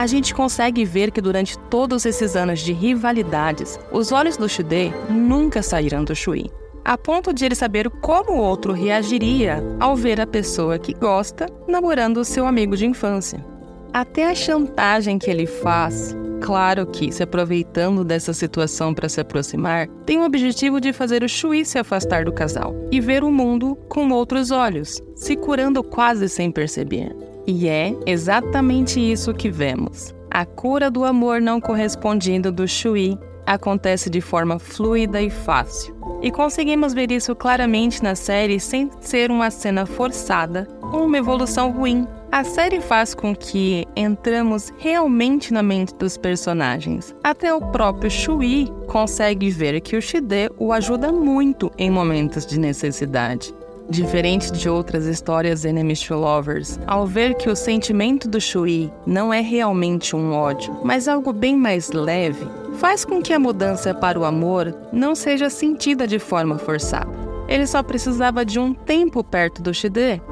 a 0.00 0.07
gente 0.07 0.35
consegue 0.35 0.83
ver 0.83 1.11
que 1.11 1.21
durante 1.21 1.59
todos 1.59 2.07
esses 2.07 2.35
anos 2.35 2.61
de 2.61 2.73
rivalidades, 2.73 3.78
os 3.92 4.12
olhos 4.12 4.35
do 4.35 4.49
Shide 4.49 4.95
nunca 5.11 5.62
saíram 5.62 6.02
do 6.04 6.14
Shui, 6.14 6.50
a 6.83 6.97
ponto 6.97 7.35
de 7.35 7.45
ele 7.45 7.54
saber 7.54 7.90
como 7.90 8.33
o 8.33 8.38
outro 8.38 8.73
reagiria 8.73 9.62
ao 9.78 9.95
ver 9.95 10.19
a 10.19 10.26
pessoa 10.26 10.78
que 10.78 10.95
gosta 10.95 11.47
namorando 11.69 12.25
seu 12.25 12.47
amigo 12.47 12.78
de 12.78 12.87
infância. 12.87 13.45
Até 13.92 14.30
a 14.30 14.35
chantagem 14.35 15.19
que 15.19 15.30
ele 15.30 15.47
faz, 15.47 16.16
claro 16.40 16.87
que 16.87 17.12
se 17.12 17.23
aproveitando 17.23 18.04
dessa 18.04 18.32
situação 18.32 18.92
para 18.92 19.09
se 19.09 19.20
aproximar, 19.20 19.87
tem 20.04 20.18
o 20.18 20.25
objetivo 20.25 20.80
de 20.80 20.92
fazer 20.92 21.23
o 21.23 21.28
Shui 21.28 21.64
se 21.64 21.78
afastar 21.78 22.25
do 22.25 22.32
casal 22.32 22.75
e 22.90 23.00
ver 23.00 23.23
o 23.23 23.30
mundo 23.30 23.76
com 23.88 24.09
outros 24.11 24.50
olhos, 24.50 25.00
se 25.14 25.37
curando 25.37 25.82
quase 25.82 26.28
sem 26.28 26.50
perceber. 26.50 27.14
E 27.47 27.68
é 27.68 27.94
exatamente 28.06 29.00
isso 29.00 29.35
que 29.35 29.50
vemos. 29.50 30.14
A 30.30 30.44
cura 30.44 30.90
do 30.90 31.04
amor 31.04 31.40
não 31.40 31.61
correspondido 31.61 32.50
do 32.50 32.66
Shui 32.66 33.18
acontece 33.47 34.09
de 34.09 34.20
forma 34.20 34.59
fluida 34.59 35.20
e 35.20 35.28
fácil. 35.30 35.94
E 36.23 36.30
conseguimos 36.30 36.92
ver 36.92 37.11
isso 37.11 37.35
claramente 37.35 38.02
na 38.02 38.14
série 38.14 38.61
sem 38.61 38.90
ser 39.00 39.30
uma 39.30 39.50
cena 39.50 39.87
forçada 39.87 40.68
ou 40.92 41.04
uma 41.04 41.18
evolução 41.18 41.70
ruim. 41.70 42.06
A 42.32 42.44
série 42.44 42.80
faz 42.80 43.12
com 43.12 43.34
que 43.34 43.88
entramos 43.96 44.72
realmente 44.78 45.52
na 45.52 45.64
mente 45.64 45.92
dos 45.96 46.16
personagens. 46.16 47.12
Até 47.25 47.52
o 47.52 47.60
próprio 47.60 48.08
Shui 48.08 48.72
consegue 48.87 49.50
ver 49.50 49.80
que 49.80 49.96
o 49.96 50.00
Shide 50.00 50.49
o 50.56 50.72
ajuda 50.72 51.10
muito 51.10 51.72
em 51.76 51.90
momentos 51.90 52.46
de 52.46 52.60
necessidade. 52.60 53.52
Diferente 53.88 54.52
de 54.52 54.68
outras 54.68 55.06
histórias 55.06 55.64
enemies 55.64 56.00
to 56.02 56.14
lovers, 56.14 56.78
ao 56.87 57.04
ver 57.04 57.34
que 57.34 57.50
o 57.50 57.56
sentimento 57.56 58.28
do 58.28 58.40
Shui 58.40 58.92
não 59.04 59.34
é 59.34 59.40
realmente 59.40 60.14
um 60.14 60.32
ódio, 60.32 60.78
mas 60.84 61.08
algo 61.08 61.32
bem 61.32 61.56
mais 61.56 61.90
leve, 61.90 62.46
faz 62.75 63.04
com 63.04 63.20
que 63.20 63.32
a 63.32 63.40
mudança 63.40 63.92
para 63.92 64.20
o 64.20 64.25
amor 64.25 64.72
não 64.92 65.16
seja 65.16 65.50
sentida 65.50 66.06
de 66.06 66.20
forma 66.20 66.58
forçada. 66.58 67.10
Ele 67.49 67.66
só 67.66 67.82
precisava 67.82 68.44
de 68.44 68.60
um 68.60 68.72
tempo 68.72 69.25
perto 69.25 69.60
do 69.60 69.75
Shide, 69.75 70.22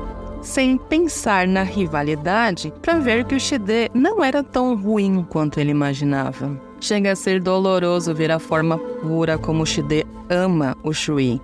sem 0.48 0.78
pensar 0.78 1.46
na 1.46 1.62
rivalidade, 1.62 2.72
para 2.80 2.98
ver 2.98 3.24
que 3.24 3.34
o 3.34 3.40
Shide 3.40 3.90
não 3.92 4.24
era 4.24 4.42
tão 4.42 4.74
ruim 4.74 5.22
quanto 5.28 5.60
ele 5.60 5.70
imaginava. 5.70 6.58
Chega 6.80 7.12
a 7.12 7.16
ser 7.16 7.38
doloroso 7.38 8.14
ver 8.14 8.30
a 8.30 8.38
forma 8.38 8.78
pura 8.78 9.36
como 9.36 9.66
Shide 9.66 10.06
ama 10.30 10.74
o 10.82 10.92
Shui, 10.92 11.38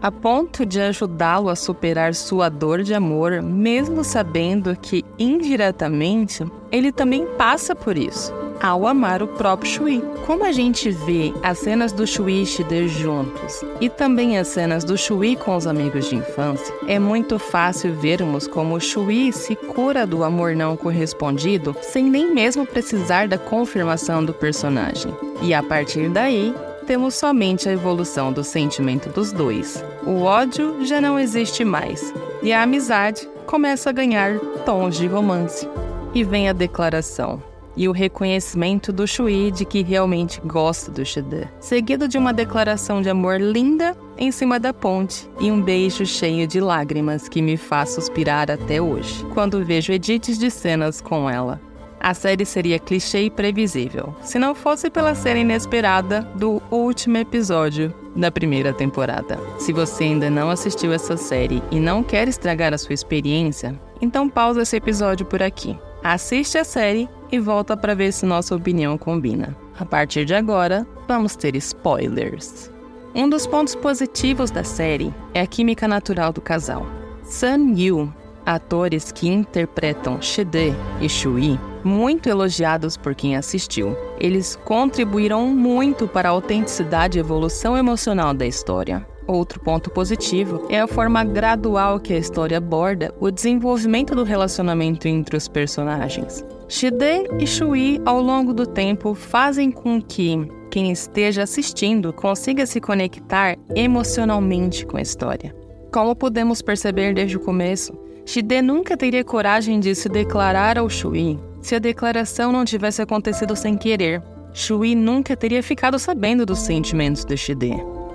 a 0.00 0.10
ponto 0.12 0.64
de 0.64 0.80
ajudá-lo 0.80 1.48
a 1.48 1.56
superar 1.56 2.14
sua 2.14 2.48
dor 2.48 2.84
de 2.84 2.94
amor, 2.94 3.42
mesmo 3.42 4.04
sabendo 4.04 4.76
que, 4.76 5.04
indiretamente, 5.18 6.44
ele 6.70 6.92
também 6.92 7.26
passa 7.36 7.74
por 7.74 7.98
isso 7.98 8.43
ao 8.60 8.86
amar 8.86 9.22
o 9.22 9.28
próprio 9.28 9.70
Shui. 9.70 10.02
Como 10.26 10.44
a 10.44 10.52
gente 10.52 10.90
vê 10.90 11.32
as 11.42 11.58
cenas 11.58 11.92
do 11.92 12.06
Shui 12.06 12.42
e 12.42 12.46
Shide 12.46 12.88
juntos 12.88 13.62
e 13.80 13.88
também 13.88 14.38
as 14.38 14.48
cenas 14.48 14.84
do 14.84 14.96
Shui 14.96 15.36
com 15.36 15.56
os 15.56 15.66
amigos 15.66 16.08
de 16.08 16.16
infância, 16.16 16.74
é 16.86 16.98
muito 16.98 17.38
fácil 17.38 17.94
vermos 17.94 18.46
como 18.46 18.76
o 18.76 18.80
Shui 18.80 19.32
se 19.32 19.54
cura 19.54 20.06
do 20.06 20.24
amor 20.24 20.54
não 20.54 20.76
correspondido 20.76 21.76
sem 21.82 22.04
nem 22.04 22.32
mesmo 22.32 22.66
precisar 22.66 23.28
da 23.28 23.38
confirmação 23.38 24.24
do 24.24 24.32
personagem. 24.32 25.14
E 25.42 25.52
a 25.52 25.62
partir 25.62 26.08
daí, 26.08 26.54
temos 26.86 27.14
somente 27.14 27.68
a 27.68 27.72
evolução 27.72 28.32
do 28.32 28.44
sentimento 28.44 29.08
dos 29.08 29.32
dois. 29.32 29.82
O 30.06 30.22
ódio 30.22 30.84
já 30.84 31.00
não 31.00 31.18
existe 31.18 31.64
mais 31.64 32.12
e 32.42 32.52
a 32.52 32.62
amizade 32.62 33.28
começa 33.46 33.90
a 33.90 33.92
ganhar 33.92 34.38
tons 34.64 34.96
de 34.96 35.06
romance. 35.06 35.68
E 36.14 36.22
vem 36.22 36.48
a 36.48 36.52
declaração 36.52 37.53
e 37.76 37.88
o 37.88 37.92
reconhecimento 37.92 38.92
do 38.92 39.06
Shui 39.06 39.50
de 39.50 39.64
que 39.64 39.82
realmente 39.82 40.40
gosta 40.44 40.90
do 40.90 41.04
Shide, 41.04 41.48
seguido 41.60 42.06
de 42.06 42.18
uma 42.18 42.32
declaração 42.32 43.02
de 43.02 43.08
amor 43.08 43.40
linda 43.40 43.96
em 44.16 44.30
cima 44.30 44.60
da 44.60 44.72
ponte 44.72 45.28
e 45.40 45.50
um 45.50 45.60
beijo 45.60 46.06
cheio 46.06 46.46
de 46.46 46.60
lágrimas 46.60 47.28
que 47.28 47.42
me 47.42 47.56
faz 47.56 47.90
suspirar 47.90 48.50
até 48.50 48.80
hoje, 48.80 49.24
quando 49.34 49.64
vejo 49.64 49.92
edits 49.92 50.38
de 50.38 50.50
cenas 50.50 51.00
com 51.00 51.28
ela. 51.28 51.60
A 52.00 52.12
série 52.12 52.44
seria 52.44 52.78
clichê 52.78 53.22
e 53.22 53.30
previsível, 53.30 54.14
se 54.20 54.38
não 54.38 54.54
fosse 54.54 54.90
pela 54.90 55.14
cena 55.14 55.40
inesperada 55.40 56.20
do 56.34 56.60
último 56.70 57.16
episódio 57.16 57.94
da 58.14 58.30
primeira 58.30 58.74
temporada. 58.74 59.38
Se 59.58 59.72
você 59.72 60.04
ainda 60.04 60.28
não 60.28 60.50
assistiu 60.50 60.92
essa 60.92 61.16
série 61.16 61.62
e 61.70 61.80
não 61.80 62.02
quer 62.02 62.28
estragar 62.28 62.74
a 62.74 62.78
sua 62.78 62.92
experiência, 62.92 63.74
então 64.02 64.28
pausa 64.28 64.60
esse 64.62 64.76
episódio 64.76 65.24
por 65.24 65.42
aqui. 65.42 65.78
Assiste 66.02 66.58
a 66.58 66.64
série 66.64 67.08
e 67.34 67.40
volta 67.40 67.76
para 67.76 67.94
ver 67.94 68.12
se 68.12 68.24
nossa 68.24 68.54
opinião 68.54 68.96
combina. 68.96 69.56
A 69.78 69.84
partir 69.84 70.24
de 70.24 70.34
agora, 70.34 70.86
vamos 71.08 71.36
ter 71.36 71.56
spoilers. 71.56 72.70
Um 73.14 73.28
dos 73.28 73.46
pontos 73.46 73.74
positivos 73.74 74.50
da 74.50 74.64
série 74.64 75.12
é 75.32 75.40
a 75.40 75.46
química 75.46 75.86
natural 75.86 76.32
do 76.32 76.40
casal. 76.40 76.86
Sun 77.22 77.74
Yu, 77.76 78.12
atores 78.44 79.12
que 79.12 79.28
interpretam 79.28 80.20
Shide 80.20 80.74
e 81.00 81.08
Shui, 81.08 81.58
muito 81.84 82.28
elogiados 82.28 82.96
por 82.96 83.14
quem 83.14 83.36
assistiu. 83.36 83.96
Eles 84.18 84.56
contribuíram 84.64 85.46
muito 85.46 86.08
para 86.08 86.28
a 86.28 86.32
autenticidade 86.32 87.18
e 87.18 87.20
evolução 87.20 87.76
emocional 87.76 88.34
da 88.34 88.46
história. 88.46 89.06
Outro 89.26 89.58
ponto 89.60 89.90
positivo 89.90 90.66
é 90.68 90.80
a 90.80 90.86
forma 90.86 91.24
gradual 91.24 91.98
que 91.98 92.12
a 92.12 92.18
história 92.18 92.58
aborda 92.58 93.14
o 93.18 93.30
desenvolvimento 93.30 94.14
do 94.14 94.22
relacionamento 94.22 95.08
entre 95.08 95.36
os 95.36 95.48
personagens. 95.48 96.44
Shide 96.66 97.28
e 97.38 97.46
Shui, 97.46 98.00
ao 98.04 98.20
longo 98.20 98.54
do 98.54 98.66
tempo, 98.66 99.14
fazem 99.14 99.70
com 99.70 100.00
que 100.00 100.36
quem 100.70 100.90
esteja 100.90 101.42
assistindo 101.42 102.12
consiga 102.12 102.66
se 102.66 102.80
conectar 102.80 103.56
emocionalmente 103.76 104.86
com 104.86 104.96
a 104.96 105.02
história. 105.02 105.54
Como 105.92 106.16
podemos 106.16 106.62
perceber 106.62 107.14
desde 107.14 107.36
o 107.36 107.40
começo, 107.40 107.92
Shide 108.24 108.62
nunca 108.62 108.96
teria 108.96 109.22
coragem 109.22 109.78
de 109.78 109.94
se 109.94 110.08
declarar 110.08 110.78
ao 110.78 110.88
Shui 110.88 111.38
se 111.60 111.74
a 111.74 111.78
declaração 111.78 112.50
não 112.50 112.64
tivesse 112.64 113.00
acontecido 113.00 113.54
sem 113.54 113.76
querer. 113.76 114.22
Shui 114.52 114.94
nunca 114.94 115.36
teria 115.36 115.62
ficado 115.62 115.98
sabendo 115.98 116.46
dos 116.46 116.60
sentimentos 116.60 117.24
de 117.24 117.36
Shide. 117.36 117.72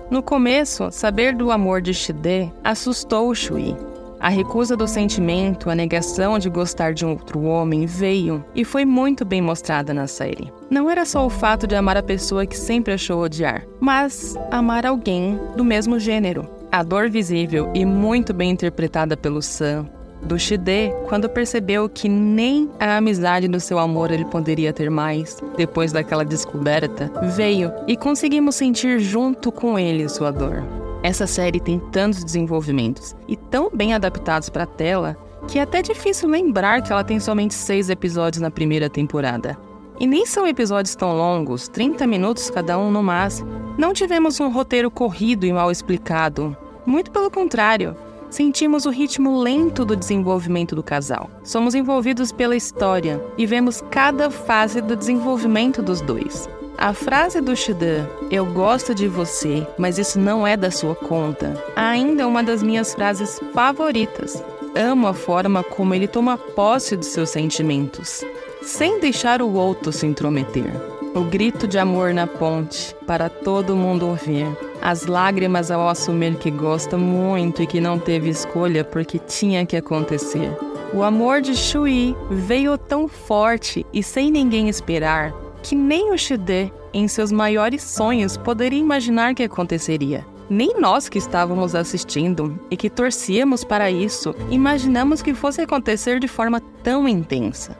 No 0.09 0.23
começo, 0.23 0.89
saber 0.91 1.35
do 1.35 1.51
amor 1.51 1.81
de 1.81 1.93
Shide 1.93 2.51
assustou 2.63 3.33
Shui. 3.35 3.75
A 4.19 4.27
recusa 4.27 4.75
do 4.75 4.85
sentimento, 4.85 5.69
a 5.69 5.75
negação 5.75 6.37
de 6.37 6.49
gostar 6.49 6.93
de 6.93 7.05
um 7.05 7.11
outro 7.11 7.41
homem 7.43 7.85
veio 7.85 8.43
e 8.53 8.65
foi 8.65 8.83
muito 8.83 9.23
bem 9.23 9.41
mostrada 9.41 9.93
na 9.93 10.07
série. 10.07 10.51
Não 10.69 10.89
era 10.89 11.05
só 11.05 11.25
o 11.25 11.29
fato 11.29 11.65
de 11.65 11.75
amar 11.75 11.95
a 11.95 12.03
pessoa 12.03 12.45
que 12.45 12.57
sempre 12.57 12.93
achou 12.93 13.21
odiar, 13.21 13.65
mas 13.79 14.35
amar 14.51 14.85
alguém 14.85 15.39
do 15.55 15.63
mesmo 15.63 15.97
gênero. 15.97 16.49
A 16.69 16.83
dor 16.83 17.09
visível 17.09 17.71
e 17.73 17.85
muito 17.85 18.33
bem 18.33 18.51
interpretada 18.51 19.15
pelo 19.15 19.41
Sam 19.41 19.85
do 20.21 20.37
Shide 20.37 20.93
quando 21.07 21.29
percebeu 21.29 21.87
que 21.87 22.09
nem 22.09 22.69
a 22.79 22.97
amizade 22.97 23.47
do 23.47 23.59
seu 23.59 23.79
amor 23.79 24.11
ele 24.11 24.25
poderia 24.25 24.73
ter 24.73 24.89
mais, 24.89 25.37
depois 25.55 25.91
daquela 25.91 26.25
descoberta, 26.25 27.11
veio 27.35 27.71
e 27.87 27.95
conseguimos 27.95 28.55
sentir 28.55 28.99
junto 28.99 29.51
com 29.51 29.79
ele 29.79 30.09
sua 30.09 30.31
dor. 30.31 30.88
Essa 31.01 31.25
série 31.25 31.59
tem 31.59 31.79
tantos 31.79 32.23
desenvolvimentos 32.23 33.15
e 33.27 33.35
tão 33.35 33.69
bem 33.73 33.93
adaptados 33.93 34.49
para 34.49 34.63
a 34.63 34.67
tela 34.67 35.17
que 35.47 35.57
é 35.57 35.61
até 35.61 35.81
difícil 35.81 36.27
lembrar 36.27 36.81
que 36.81 36.91
ela 36.91 37.03
tem 37.03 37.19
somente 37.19 37.53
seis 37.53 37.89
episódios 37.89 38.41
na 38.41 38.51
primeira 38.51 38.89
temporada. 38.89 39.57
E 39.99 40.05
nem 40.05 40.25
são 40.25 40.45
episódios 40.45 40.95
tão 40.95 41.15
longos, 41.15 41.67
30 41.67 42.05
minutos 42.05 42.49
cada 42.49 42.77
um 42.77 42.91
no 42.91 43.01
máximo. 43.01 43.49
Não 43.77 43.93
tivemos 43.93 44.39
um 44.39 44.49
roteiro 44.49 44.91
corrido 44.91 45.45
e 45.45 45.53
mal 45.53 45.71
explicado. 45.71 46.55
Muito 46.85 47.11
pelo 47.11 47.31
contrário, 47.31 47.95
sentimos 48.29 48.85
o 48.85 48.89
ritmo 48.89 49.41
lento 49.41 49.85
do 49.85 49.95
desenvolvimento 49.95 50.75
do 50.75 50.83
casal. 50.83 51.29
Somos 51.43 51.75
envolvidos 51.75 52.31
pela 52.31 52.55
história 52.55 53.23
e 53.37 53.45
vemos 53.45 53.81
cada 53.89 54.29
fase 54.29 54.81
do 54.81 54.95
desenvolvimento 54.95 55.81
dos 55.81 56.01
dois. 56.01 56.47
A 56.77 56.93
frase 56.93 57.41
do 57.41 57.55
Shidan, 57.55 58.07
eu 58.31 58.45
gosto 58.45 58.95
de 58.95 59.07
você, 59.07 59.67
mas 59.77 59.97
isso 59.97 60.19
não 60.19 60.47
é 60.47 60.55
da 60.55 60.71
sua 60.71 60.95
conta, 60.95 61.61
ainda 61.75 62.23
é 62.23 62.25
uma 62.25 62.41
das 62.41 62.63
minhas 62.63 62.93
frases 62.93 63.39
favoritas. 63.53 64.41
Amo 64.75 65.07
a 65.07 65.13
forma 65.13 65.63
como 65.63 65.93
ele 65.93 66.07
toma 66.07 66.37
posse 66.37 66.95
dos 66.95 67.07
seus 67.07 67.31
sentimentos, 67.31 68.23
sem 68.61 68.99
deixar 68.99 69.41
o 69.41 69.53
outro 69.53 69.91
se 69.91 70.05
intrometer. 70.05 70.71
O 71.15 71.21
grito 71.21 71.67
de 71.67 71.77
amor 71.77 72.13
na 72.13 72.27
ponte, 72.27 72.95
para 73.05 73.27
todo 73.29 73.75
mundo 73.75 74.07
ouvir 74.07 74.47
as 74.81 75.05
lágrimas 75.05 75.71
ao 75.71 75.89
assumir 75.89 76.35
que 76.35 76.49
gosta 76.49 76.97
muito 76.97 77.61
e 77.61 77.67
que 77.67 77.81
não 77.81 77.99
teve 77.99 78.29
escolha 78.29 78.83
porque 78.85 79.19
tinha 79.19 79.65
que 79.65 79.75
acontecer. 79.75 80.55
O 80.93 81.03
amor 81.03 81.41
de 81.41 81.55
Shui 81.55 82.15
veio 82.29 82.77
tão 82.77 83.07
forte 83.07 83.85
e 83.91 84.01
sem 84.01 84.31
ninguém 84.31 84.69
esperar 84.69 85.33
que 85.61 85.75
nem 85.75 86.11
o 86.11 86.17
Shide, 86.17 86.71
em 86.93 87.07
seus 87.07 87.31
maiores 87.31 87.83
sonhos, 87.83 88.37
poderia 88.37 88.79
imaginar 88.79 89.35
que 89.35 89.43
aconteceria. 89.43 90.25
Nem 90.49 90.79
nós 90.79 91.07
que 91.07 91.19
estávamos 91.19 91.75
assistindo 91.75 92.59
e 92.71 92.75
que 92.75 92.89
torcíamos 92.89 93.63
para 93.63 93.91
isso, 93.91 94.33
imaginamos 94.49 95.21
que 95.21 95.33
fosse 95.33 95.61
acontecer 95.61 96.19
de 96.19 96.27
forma 96.27 96.59
tão 96.83 97.07
intensa. 97.07 97.77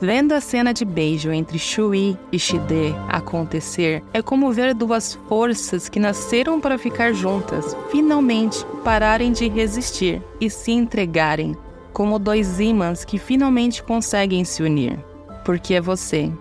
Vendo 0.00 0.32
a 0.32 0.40
cena 0.40 0.74
de 0.74 0.84
beijo 0.84 1.30
entre 1.30 1.58
Shui 1.58 2.18
e 2.32 2.38
Shide 2.38 2.94
acontecer, 3.08 4.02
é 4.12 4.20
como 4.20 4.52
ver 4.52 4.74
duas 4.74 5.14
forças 5.28 5.88
que 5.88 6.00
nasceram 6.00 6.60
para 6.60 6.76
ficar 6.76 7.12
juntas 7.12 7.76
finalmente 7.90 8.64
pararem 8.82 9.30
de 9.30 9.48
resistir 9.48 10.20
e 10.40 10.50
se 10.50 10.72
entregarem, 10.72 11.56
como 11.92 12.18
dois 12.18 12.58
ímãs 12.58 13.04
que 13.04 13.16
finalmente 13.16 13.80
conseguem 13.80 14.44
se 14.44 14.62
unir. 14.62 14.98
Porque 15.44 15.74
é 15.74 15.80
você. 15.80 16.32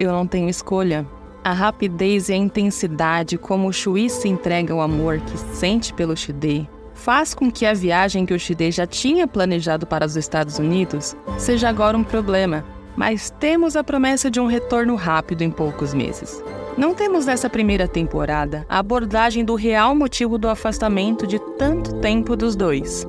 Eu 0.00 0.10
não 0.10 0.26
tenho 0.26 0.48
escolha. 0.48 1.06
A 1.44 1.52
rapidez 1.52 2.28
e 2.28 2.32
a 2.32 2.36
intensidade 2.36 3.38
como 3.38 3.68
o 3.68 3.72
Shui 3.72 4.10
se 4.10 4.28
entrega 4.28 4.74
ao 4.74 4.80
amor 4.80 5.20
que 5.20 5.38
sente 5.54 5.94
pelo 5.94 6.16
Shide 6.16 6.68
faz 6.94 7.32
com 7.32 7.50
que 7.50 7.64
a 7.64 7.72
viagem 7.72 8.26
que 8.26 8.34
o 8.34 8.38
Shide 8.38 8.72
já 8.72 8.86
tinha 8.86 9.28
planejado 9.28 9.86
para 9.86 10.04
os 10.04 10.16
Estados 10.16 10.58
Unidos 10.58 11.16
seja 11.38 11.68
agora 11.68 11.96
um 11.96 12.04
problema 12.04 12.64
mas 12.96 13.30
temos 13.38 13.76
a 13.76 13.84
promessa 13.84 14.30
de 14.30 14.40
um 14.40 14.46
retorno 14.46 14.94
rápido 14.94 15.42
em 15.42 15.50
poucos 15.50 15.94
meses. 15.94 16.42
Não 16.76 16.94
temos 16.94 17.26
nessa 17.26 17.48
primeira 17.48 17.88
temporada 17.88 18.66
a 18.68 18.78
abordagem 18.78 19.44
do 19.44 19.54
real 19.54 19.94
motivo 19.94 20.36
do 20.36 20.48
afastamento 20.48 21.26
de 21.26 21.38
tanto 21.56 21.94
tempo 22.00 22.36
dos 22.36 22.54
dois. 22.54 23.06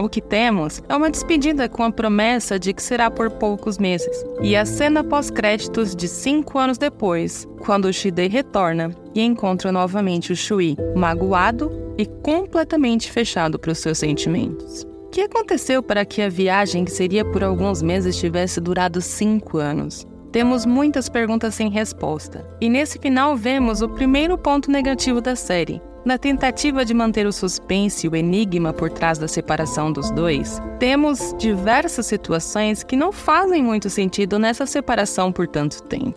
O 0.00 0.08
que 0.08 0.20
temos 0.20 0.80
é 0.88 0.94
uma 0.94 1.10
despedida 1.10 1.68
com 1.68 1.82
a 1.82 1.90
promessa 1.90 2.56
de 2.56 2.72
que 2.72 2.80
será 2.80 3.10
por 3.10 3.32
poucos 3.32 3.78
meses, 3.78 4.24
e 4.40 4.54
a 4.54 4.64
cena 4.64 5.02
pós-créditos 5.02 5.96
de 5.96 6.06
cinco 6.06 6.56
anos 6.56 6.78
depois, 6.78 7.48
quando 7.64 7.86
o 7.86 7.92
Shide 7.92 8.28
retorna 8.28 8.94
e 9.12 9.20
encontra 9.20 9.72
novamente 9.72 10.32
o 10.32 10.36
Shui, 10.36 10.76
magoado 10.94 11.72
e 11.98 12.06
completamente 12.06 13.10
fechado 13.10 13.58
para 13.58 13.72
os 13.72 13.78
seus 13.78 13.98
sentimentos. 13.98 14.86
O 15.06 15.10
que 15.10 15.22
aconteceu 15.22 15.82
para 15.82 16.04
que 16.04 16.22
a 16.22 16.28
viagem, 16.28 16.84
que 16.84 16.92
seria 16.92 17.24
por 17.24 17.42
alguns 17.42 17.82
meses, 17.82 18.16
tivesse 18.16 18.60
durado 18.60 19.00
cinco 19.00 19.58
anos? 19.58 20.06
Temos 20.30 20.64
muitas 20.64 21.08
perguntas 21.08 21.56
sem 21.56 21.70
resposta. 21.70 22.46
E 22.60 22.68
nesse 22.68 23.00
final 23.00 23.36
vemos 23.36 23.82
o 23.82 23.88
primeiro 23.88 24.38
ponto 24.38 24.70
negativo 24.70 25.20
da 25.20 25.34
série. 25.34 25.82
Na 26.04 26.16
tentativa 26.16 26.84
de 26.84 26.94
manter 26.94 27.26
o 27.26 27.32
suspense 27.32 28.06
e 28.06 28.08
o 28.08 28.16
enigma 28.16 28.72
por 28.72 28.88
trás 28.90 29.18
da 29.18 29.26
separação 29.26 29.92
dos 29.92 30.10
dois, 30.10 30.60
temos 30.78 31.34
diversas 31.38 32.06
situações 32.06 32.82
que 32.82 32.96
não 32.96 33.12
fazem 33.12 33.62
muito 33.62 33.90
sentido 33.90 34.38
nessa 34.38 34.64
separação 34.64 35.32
por 35.32 35.46
tanto 35.48 35.82
tempo. 35.82 36.16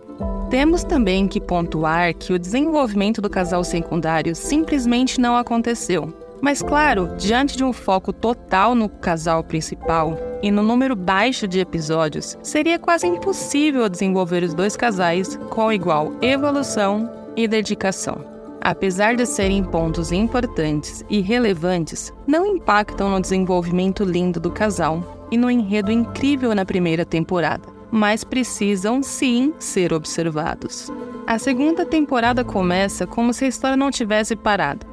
Temos 0.49 0.83
também 0.83 1.27
que 1.27 1.41
pontuar 1.41 2.13
que 2.13 2.33
o 2.33 2.39
desenvolvimento 2.39 3.21
do 3.21 3.29
casal 3.29 3.63
secundário 3.63 4.35
simplesmente 4.35 5.19
não 5.19 5.35
aconteceu. 5.35 6.13
Mas, 6.41 6.61
claro, 6.61 7.15
diante 7.17 7.55
de 7.55 7.63
um 7.63 7.71
foco 7.71 8.11
total 8.11 8.73
no 8.73 8.89
casal 8.89 9.43
principal 9.43 10.17
e 10.41 10.49
no 10.51 10.63
número 10.63 10.95
baixo 10.95 11.47
de 11.47 11.59
episódios, 11.59 12.37
seria 12.41 12.79
quase 12.79 13.07
impossível 13.07 13.87
desenvolver 13.87 14.43
os 14.43 14.53
dois 14.53 14.75
casais 14.75 15.37
com 15.49 15.71
igual 15.71 16.13
evolução 16.21 17.09
e 17.35 17.47
dedicação. 17.47 18.40
Apesar 18.61 19.15
de 19.15 19.25
serem 19.25 19.63
pontos 19.63 20.11
importantes 20.11 21.03
e 21.09 21.19
relevantes, 21.19 22.13
não 22.27 22.45
impactam 22.45 23.09
no 23.09 23.19
desenvolvimento 23.19 24.03
lindo 24.03 24.39
do 24.39 24.51
casal 24.51 25.27
e 25.31 25.37
no 25.37 25.49
enredo 25.49 25.91
incrível 25.91 26.53
na 26.53 26.63
primeira 26.63 27.03
temporada 27.03 27.81
mas 27.91 28.23
precisam 28.23 29.03
sim 29.03 29.53
ser 29.59 29.91
observados. 29.91 30.89
A 31.27 31.37
segunda 31.37 31.85
temporada 31.85 32.43
começa 32.43 33.05
como 33.05 33.33
se 33.33 33.45
a 33.45 33.47
história 33.47 33.75
não 33.75 33.91
tivesse 33.91 34.35
parado, 34.35 34.87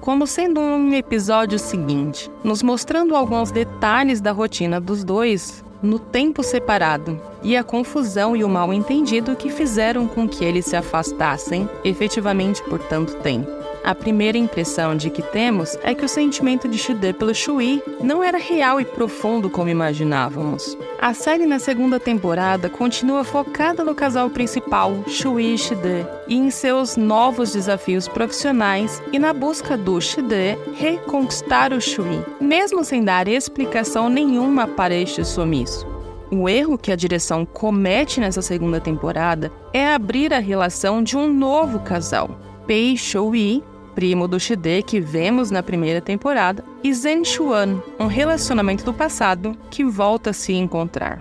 como 0.00 0.26
sendo 0.26 0.60
um 0.60 0.92
episódio 0.92 1.58
seguinte, 1.58 2.30
nos 2.42 2.62
mostrando 2.62 3.14
alguns 3.14 3.52
detalhes 3.52 4.20
da 4.20 4.32
rotina 4.32 4.80
dos 4.80 5.04
dois 5.04 5.64
no 5.82 5.98
tempo 5.98 6.42
separado 6.42 7.20
e 7.42 7.56
a 7.56 7.64
confusão 7.64 8.36
e 8.36 8.44
o 8.44 8.48
mal 8.48 8.72
entendido 8.72 9.36
que 9.36 9.50
fizeram 9.50 10.06
com 10.06 10.28
que 10.28 10.44
eles 10.44 10.66
se 10.66 10.76
afastassem 10.76 11.68
efetivamente 11.84 12.62
por 12.64 12.78
tanto 12.78 13.14
tempo. 13.16 13.59
A 13.82 13.94
primeira 13.94 14.36
impressão 14.36 14.94
de 14.94 15.08
que 15.08 15.22
temos 15.22 15.76
é 15.82 15.94
que 15.94 16.04
o 16.04 16.08
sentimento 16.08 16.68
de 16.68 16.76
Shide 16.76 17.14
pelo 17.14 17.34
Shui 17.34 17.82
não 18.02 18.22
era 18.22 18.36
real 18.36 18.78
e 18.78 18.84
profundo 18.84 19.48
como 19.48 19.70
imaginávamos. 19.70 20.76
A 21.00 21.14
série 21.14 21.46
na 21.46 21.58
segunda 21.58 21.98
temporada 21.98 22.68
continua 22.68 23.24
focada 23.24 23.82
no 23.82 23.94
casal 23.94 24.28
principal, 24.28 25.02
Shui 25.06 25.54
e 25.54 25.58
Shide, 25.58 26.06
e 26.28 26.36
em 26.36 26.50
seus 26.50 26.96
novos 26.96 27.52
desafios 27.52 28.06
profissionais 28.06 29.02
e 29.12 29.18
na 29.18 29.32
busca 29.32 29.78
do 29.78 29.98
Shide 29.98 30.58
reconquistar 30.74 31.72
o 31.72 31.80
Shui, 31.80 32.22
mesmo 32.38 32.84
sem 32.84 33.02
dar 33.02 33.28
explicação 33.28 34.10
nenhuma 34.10 34.66
para 34.66 34.94
este 34.94 35.24
sumiço. 35.24 35.86
O 36.30 36.48
erro 36.48 36.78
que 36.78 36.92
a 36.92 36.96
direção 36.96 37.46
comete 37.46 38.20
nessa 38.20 38.42
segunda 38.42 38.78
temporada 38.78 39.50
é 39.72 39.88
abrir 39.88 40.34
a 40.34 40.38
relação 40.38 41.02
de 41.02 41.16
um 41.16 41.32
novo 41.32 41.80
casal, 41.80 42.38
Pei 42.66 42.96
Shou-yi 42.96 43.64
primo 44.00 44.26
do 44.26 44.40
Shide 44.40 44.82
que 44.82 44.98
vemos 44.98 45.50
na 45.50 45.62
primeira 45.62 46.00
temporada, 46.00 46.64
e 46.82 46.90
Zen 46.94 47.22
Chuan, 47.22 47.82
um 47.98 48.06
relacionamento 48.06 48.82
do 48.82 48.94
passado 48.94 49.54
que 49.70 49.84
volta 49.84 50.30
a 50.30 50.32
se 50.32 50.54
encontrar. 50.54 51.20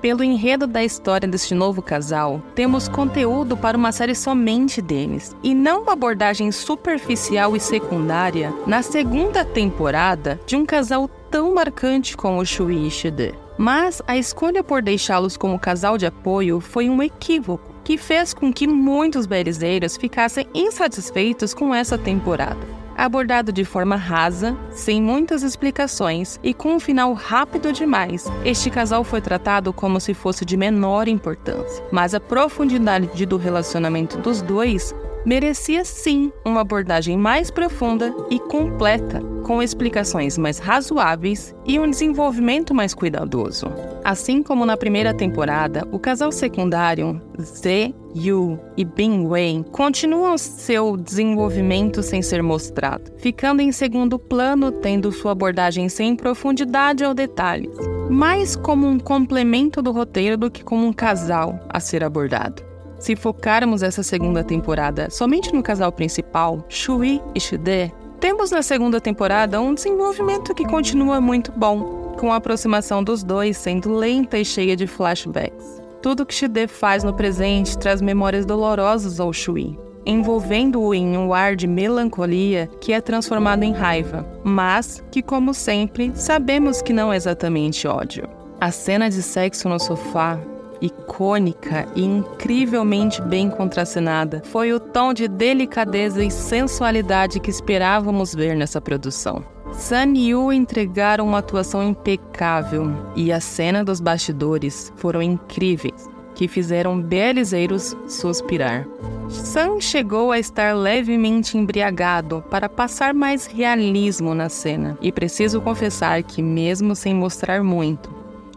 Pelo 0.00 0.24
enredo 0.24 0.66
da 0.66 0.82
história 0.82 1.28
deste 1.28 1.54
novo 1.54 1.82
casal, 1.82 2.40
temos 2.54 2.88
conteúdo 2.88 3.58
para 3.58 3.76
uma 3.76 3.92
série 3.92 4.14
somente 4.14 4.80
deles, 4.80 5.36
e 5.42 5.54
não 5.54 5.82
uma 5.82 5.92
abordagem 5.92 6.50
superficial 6.50 7.54
e 7.54 7.60
secundária 7.60 8.54
na 8.66 8.80
segunda 8.80 9.44
temporada 9.44 10.40
de 10.46 10.56
um 10.56 10.64
casal 10.64 11.06
tão 11.30 11.52
marcante 11.52 12.16
como 12.16 12.40
o 12.40 12.46
Shui 12.46 12.86
e 12.86 12.90
Shide. 12.90 13.34
Mas 13.58 14.00
a 14.06 14.16
escolha 14.16 14.64
por 14.64 14.80
deixá-los 14.80 15.36
como 15.36 15.58
casal 15.58 15.98
de 15.98 16.06
apoio 16.06 16.58
foi 16.58 16.88
um 16.88 17.02
equívoco 17.02 17.73
que 17.84 17.98
fez 17.98 18.32
com 18.32 18.52
que 18.52 18.66
muitos 18.66 19.26
berizeiros 19.26 19.96
ficassem 19.96 20.48
insatisfeitos 20.54 21.52
com 21.52 21.74
essa 21.74 21.98
temporada. 21.98 22.84
Abordado 22.96 23.52
de 23.52 23.64
forma 23.64 23.96
rasa, 23.96 24.56
sem 24.70 25.02
muitas 25.02 25.42
explicações 25.42 26.38
e 26.42 26.54
com 26.54 26.74
um 26.74 26.80
final 26.80 27.12
rápido 27.12 27.72
demais, 27.72 28.24
este 28.44 28.70
casal 28.70 29.02
foi 29.02 29.20
tratado 29.20 29.72
como 29.72 30.00
se 30.00 30.14
fosse 30.14 30.44
de 30.44 30.56
menor 30.56 31.08
importância. 31.08 31.84
Mas 31.90 32.14
a 32.14 32.20
profundidade 32.20 33.26
do 33.26 33.36
relacionamento 33.36 34.16
dos 34.18 34.40
dois 34.40 34.94
merecia 35.24 35.84
sim 35.84 36.32
uma 36.44 36.60
abordagem 36.60 37.16
mais 37.16 37.50
profunda 37.50 38.14
e 38.30 38.38
completa, 38.38 39.20
com 39.42 39.62
explicações 39.62 40.38
mais 40.38 40.58
razoáveis 40.58 41.54
e 41.66 41.78
um 41.78 41.88
desenvolvimento 41.88 42.74
mais 42.74 42.94
cuidadoso. 42.94 43.66
Assim 44.02 44.42
como 44.42 44.66
na 44.66 44.76
primeira 44.76 45.14
temporada, 45.14 45.86
o 45.90 45.98
casal 45.98 46.30
secundário 46.30 47.20
Z, 47.40 47.94
Yu 48.14 48.58
e 48.76 48.84
Bin 48.84 49.26
Wei 49.26 49.64
continuam 49.72 50.36
seu 50.38 50.96
desenvolvimento 50.96 52.02
sem 52.02 52.22
ser 52.22 52.42
mostrado, 52.42 53.12
ficando 53.18 53.60
em 53.60 53.72
segundo 53.72 54.18
plano, 54.18 54.70
tendo 54.70 55.10
sua 55.10 55.32
abordagem 55.32 55.88
sem 55.88 56.14
profundidade 56.14 57.04
ou 57.04 57.14
detalhes, 57.14 57.76
mais 58.10 58.54
como 58.56 58.86
um 58.86 58.98
complemento 58.98 59.82
do 59.82 59.90
roteiro 59.90 60.36
do 60.36 60.50
que 60.50 60.62
como 60.62 60.86
um 60.86 60.92
casal 60.92 61.58
a 61.68 61.80
ser 61.80 62.04
abordado. 62.04 62.73
Se 63.04 63.14
focarmos 63.14 63.82
essa 63.82 64.02
segunda 64.02 64.42
temporada 64.42 65.10
somente 65.10 65.52
no 65.52 65.62
casal 65.62 65.92
principal, 65.92 66.64
Shui 66.70 67.20
e 67.34 67.38
Shide, 67.38 67.92
temos 68.18 68.50
na 68.50 68.62
segunda 68.62 68.98
temporada 68.98 69.60
um 69.60 69.74
desenvolvimento 69.74 70.54
que 70.54 70.64
continua 70.64 71.20
muito 71.20 71.52
bom, 71.52 72.14
com 72.18 72.32
a 72.32 72.36
aproximação 72.36 73.04
dos 73.04 73.22
dois 73.22 73.58
sendo 73.58 73.92
lenta 73.92 74.38
e 74.38 74.44
cheia 74.44 74.74
de 74.74 74.86
flashbacks. 74.86 75.82
Tudo 76.00 76.24
que 76.24 76.32
Shide 76.32 76.66
faz 76.66 77.04
no 77.04 77.12
presente 77.12 77.76
traz 77.76 78.00
memórias 78.00 78.46
dolorosas 78.46 79.20
ao 79.20 79.34
Shui, 79.34 79.78
envolvendo-o 80.06 80.94
em 80.94 81.14
um 81.18 81.34
ar 81.34 81.56
de 81.56 81.66
melancolia 81.66 82.70
que 82.80 82.94
é 82.94 83.02
transformado 83.02 83.64
em 83.64 83.74
raiva, 83.74 84.26
mas 84.42 85.04
que, 85.10 85.20
como 85.20 85.52
sempre, 85.52 86.10
sabemos 86.14 86.80
que 86.80 86.94
não 86.94 87.12
é 87.12 87.16
exatamente 87.16 87.86
ódio. 87.86 88.26
A 88.58 88.70
cena 88.70 89.10
de 89.10 89.20
sexo 89.20 89.68
no 89.68 89.78
sofá 89.78 90.40
icônica 90.80 91.86
e 91.94 92.02
incrivelmente 92.02 93.20
bem 93.22 93.50
contracenada, 93.50 94.42
foi 94.46 94.72
o 94.72 94.80
tom 94.80 95.12
de 95.12 95.28
delicadeza 95.28 96.22
e 96.22 96.30
sensualidade 96.30 97.40
que 97.40 97.50
esperávamos 97.50 98.34
ver 98.34 98.56
nessa 98.56 98.80
produção. 98.80 99.44
Sun 99.72 100.14
e 100.14 100.30
Yu 100.30 100.52
entregaram 100.52 101.26
uma 101.26 101.38
atuação 101.38 101.82
impecável 101.82 102.92
e 103.16 103.32
a 103.32 103.40
cena 103.40 103.82
dos 103.82 104.00
bastidores 104.00 104.92
foram 104.96 105.20
incríveis, 105.20 106.08
que 106.34 106.46
fizeram 106.46 107.00
belizeiros 107.00 107.96
suspirar. 108.06 108.86
Sun 109.28 109.80
chegou 109.80 110.30
a 110.30 110.38
estar 110.38 110.76
levemente 110.76 111.56
embriagado 111.56 112.44
para 112.50 112.68
passar 112.68 113.14
mais 113.14 113.46
realismo 113.46 114.34
na 114.34 114.48
cena, 114.48 114.98
e 115.00 115.10
preciso 115.10 115.60
confessar 115.60 116.22
que, 116.22 116.42
mesmo 116.42 116.94
sem 116.94 117.14
mostrar 117.14 117.62
muito 117.62 118.14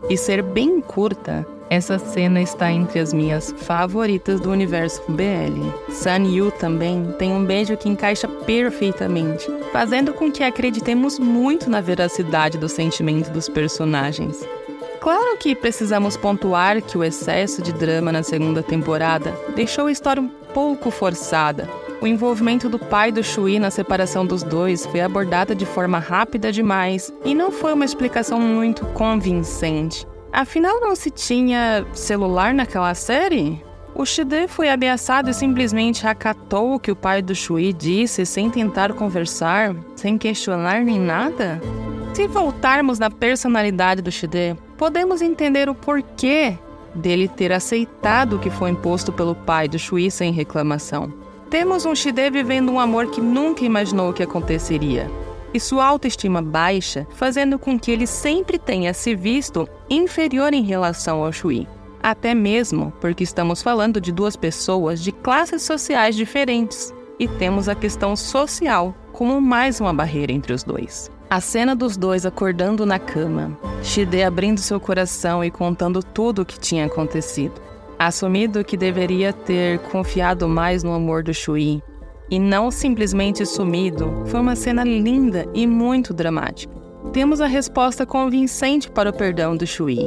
e 0.10 0.16
ser 0.16 0.42
bem 0.44 0.80
curta, 0.80 1.46
essa 1.70 2.00
cena 2.00 2.42
está 2.42 2.72
entre 2.72 3.00
as 3.00 3.14
minhas 3.14 3.54
favoritas 3.58 4.40
do 4.40 4.52
universo 4.52 5.02
BL. 5.10 5.70
Sun 5.92 6.26
Yu 6.26 6.52
também 6.52 7.14
tem 7.20 7.32
um 7.32 7.44
beijo 7.44 7.76
que 7.76 7.90
encaixa 7.90 8.28
perfeitamente, 8.28 9.46
fazendo 9.72 10.14
com 10.14 10.32
que 10.32 10.44
acreditemos 10.44 11.20
muito 11.20 11.70
na 11.70 11.82
veracidade 11.82 12.58
do 12.58 12.70
sentimento 12.70 13.30
dos 13.32 13.50
personagens. 13.50 14.48
Claro 15.00 15.38
que 15.38 15.56
precisamos 15.56 16.18
pontuar 16.18 16.82
que 16.82 16.98
o 16.98 17.04
excesso 17.04 17.62
de 17.62 17.72
drama 17.72 18.12
na 18.12 18.24
segunda 18.24 18.64
temporada 18.64 19.34
deixou 19.56 19.88
a 19.88 19.92
história 19.92 20.22
um 20.22 20.30
pouco 20.54 20.90
forçada. 20.90 21.70
O 22.02 22.08
envolvimento 22.08 22.70
do 22.70 22.78
pai 22.78 23.12
do 23.12 23.24
Shui 23.24 23.58
na 23.58 23.72
separação 23.72 24.26
dos 24.26 24.44
dois 24.44 24.86
foi 24.86 25.02
abordada 25.02 25.56
de 25.56 25.66
forma 25.66 25.98
rápida 25.98 26.52
demais 26.52 27.12
e 27.24 27.34
não 27.34 27.52
foi 27.52 27.74
uma 27.74 27.86
explicação 27.86 28.40
muito 28.40 28.86
convincente. 28.88 30.06
Afinal, 30.38 30.80
não 30.80 30.96
se 30.96 31.10
tinha 31.10 31.84
celular 31.94 32.54
naquela 32.54 32.94
série? 32.94 33.60
O 33.96 34.06
Shide 34.06 34.48
foi 34.48 34.70
ameaçado 34.70 35.32
e 35.32 35.34
simplesmente 35.34 36.06
acatou 36.06 36.76
o 36.76 36.80
que 36.80 36.92
o 36.92 36.96
pai 36.96 37.24
do 37.24 37.34
Shui 37.34 37.74
disse 37.74 38.24
sem 38.24 38.48
tentar 38.48 38.94
conversar, 38.94 39.76
sem 39.96 40.16
questionar 40.16 40.86
nem 40.86 41.00
nada? 41.00 41.60
Se 42.14 42.28
voltarmos 42.28 43.00
na 43.00 43.10
personalidade 43.10 44.04
do 44.04 44.12
Shide, 44.12 44.56
podemos 44.78 45.24
entender 45.24 45.70
o 45.70 45.74
porquê 45.74 46.56
dele 46.94 47.28
ter 47.28 47.52
aceitado 47.52 48.36
o 48.36 48.40
que 48.40 48.52
foi 48.52 48.70
imposto 48.70 49.12
pelo 49.12 49.34
pai 49.34 49.68
do 49.68 49.80
Shui 49.80 50.12
sem 50.12 50.32
reclamação. 50.32 51.12
Temos 51.50 51.84
um 51.84 51.96
Shide 51.96 52.30
vivendo 52.30 52.72
um 52.72 52.80
amor 52.80 53.10
que 53.10 53.20
nunca 53.20 53.66
imaginou 53.66 54.14
que 54.14 54.22
aconteceria 54.22 55.10
e 55.54 55.60
sua 55.60 55.86
autoestima 55.86 56.42
baixa, 56.42 57.08
fazendo 57.12 57.58
com 57.58 57.80
que 57.80 57.92
ele 57.92 58.08
sempre 58.08 58.58
tenha 58.58 58.94
se 58.94 59.16
visto 59.16 59.68
inferior 59.90 60.54
em 60.54 60.64
relação 60.64 61.24
ao 61.24 61.32
Shui. 61.32 61.68
Até 62.02 62.34
mesmo 62.34 62.94
porque 63.02 63.24
estamos 63.24 63.62
falando 63.62 64.00
de 64.00 64.12
duas 64.12 64.36
pessoas 64.36 65.02
de 65.02 65.12
classes 65.12 65.64
sociais 65.64 66.16
diferentes 66.16 66.94
e 67.20 67.28
temos 67.28 67.68
a 67.68 67.76
questão 67.76 68.16
social 68.16 68.96
como 69.12 69.42
mais 69.42 69.82
uma 69.82 69.94
barreira 69.94 70.32
entre 70.32 70.54
os 70.54 70.64
dois. 70.64 71.12
A 71.30 71.42
cena 71.42 71.76
dos 71.76 71.98
dois 71.98 72.26
acordando 72.26 72.86
na 72.86 73.00
cama, 73.00 73.58
Shide 73.84 74.24
abrindo 74.24 74.60
seu 74.60 74.80
coração 74.80 75.44
e 75.44 75.52
contando 75.52 76.02
tudo 76.02 76.44
o 76.44 76.46
que 76.46 76.60
tinha 76.60 76.86
acontecido. 76.86 77.60
Assumido 78.00 78.64
que 78.64 78.78
deveria 78.78 79.34
ter 79.34 79.80
confiado 79.80 80.48
mais 80.48 80.84
no 80.84 80.94
amor 80.94 81.24
do 81.24 81.34
Shui, 81.34 81.84
e 82.30 82.40
não 82.40 82.70
simplesmente 82.70 83.46
sumido, 83.46 84.24
foi 84.26 84.40
uma 84.40 84.56
cena 84.56 84.84
linda 84.84 85.46
e 85.54 85.66
muito 85.66 86.14
dramática. 86.14 86.74
Temos 87.14 87.40
a 87.40 87.48
resposta 87.48 88.06
convincente 88.06 88.90
para 88.90 89.10
o 89.10 89.14
perdão 89.14 89.56
do 89.56 89.66
Shui 89.66 90.00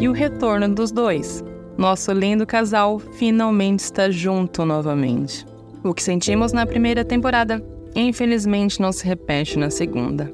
e 0.00 0.08
o 0.08 0.12
retorno 0.12 0.68
dos 0.74 0.90
dois. 0.90 1.44
Nosso 1.76 2.12
lindo 2.12 2.46
casal 2.46 2.98
finalmente 2.98 3.80
está 3.80 4.10
junto 4.10 4.64
novamente. 4.64 5.46
O 5.84 5.94
que 5.94 6.02
sentimos 6.02 6.52
na 6.52 6.66
primeira 6.66 7.04
temporada, 7.04 7.64
infelizmente, 7.94 8.80
não 8.80 8.90
se 8.90 9.06
repete 9.06 9.58
na 9.58 9.70
segunda. 9.70 10.32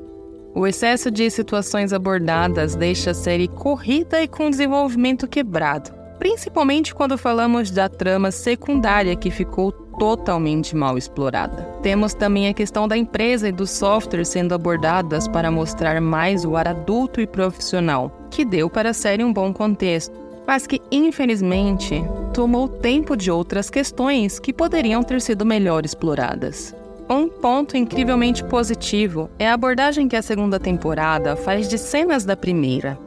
O 0.54 0.66
excesso 0.66 1.10
de 1.10 1.28
situações 1.30 1.92
abordadas 1.92 2.74
deixa 2.74 3.10
a 3.10 3.14
série 3.14 3.48
corrida 3.48 4.22
e 4.22 4.28
com 4.28 4.48
desenvolvimento 4.48 5.26
quebrado, 5.26 5.92
principalmente 6.18 6.94
quando 6.94 7.18
falamos 7.18 7.70
da 7.70 7.88
trama 7.88 8.30
secundária 8.30 9.16
que 9.16 9.30
ficou 9.30 9.72
totalmente 9.98 10.74
mal 10.74 10.98
explorada. 10.98 11.62
Temos 11.82 12.14
também 12.14 12.48
a 12.48 12.54
questão 12.54 12.88
da 12.88 12.96
empresa 12.96 13.48
e 13.48 13.52
do 13.52 13.66
software 13.66 14.24
sendo 14.24 14.54
abordadas 14.54 15.28
para 15.28 15.50
mostrar 15.50 16.00
mais 16.00 16.44
o 16.44 16.56
ar 16.56 16.68
adulto 16.68 17.20
e 17.20 17.26
profissional, 17.26 18.26
que 18.30 18.44
deu 18.44 18.68
para 18.68 18.90
a 18.90 18.94
série 18.94 19.24
um 19.24 19.32
bom 19.32 19.52
contexto, 19.52 20.14
mas 20.46 20.66
que 20.66 20.80
infelizmente 20.90 22.04
tomou 22.32 22.68
tempo 22.68 23.16
de 23.16 23.30
outras 23.30 23.70
questões 23.70 24.38
que 24.38 24.52
poderiam 24.52 25.02
ter 25.02 25.20
sido 25.20 25.44
melhor 25.44 25.84
exploradas. 25.84 26.74
Um 27.08 27.28
ponto 27.28 27.76
incrivelmente 27.76 28.42
positivo 28.42 29.30
é 29.38 29.48
a 29.48 29.54
abordagem 29.54 30.08
que 30.08 30.16
a 30.16 30.22
segunda 30.22 30.58
temporada 30.58 31.36
faz 31.36 31.68
de 31.68 31.76
cenas 31.76 32.24
da 32.24 32.34
primeira, 32.34 32.98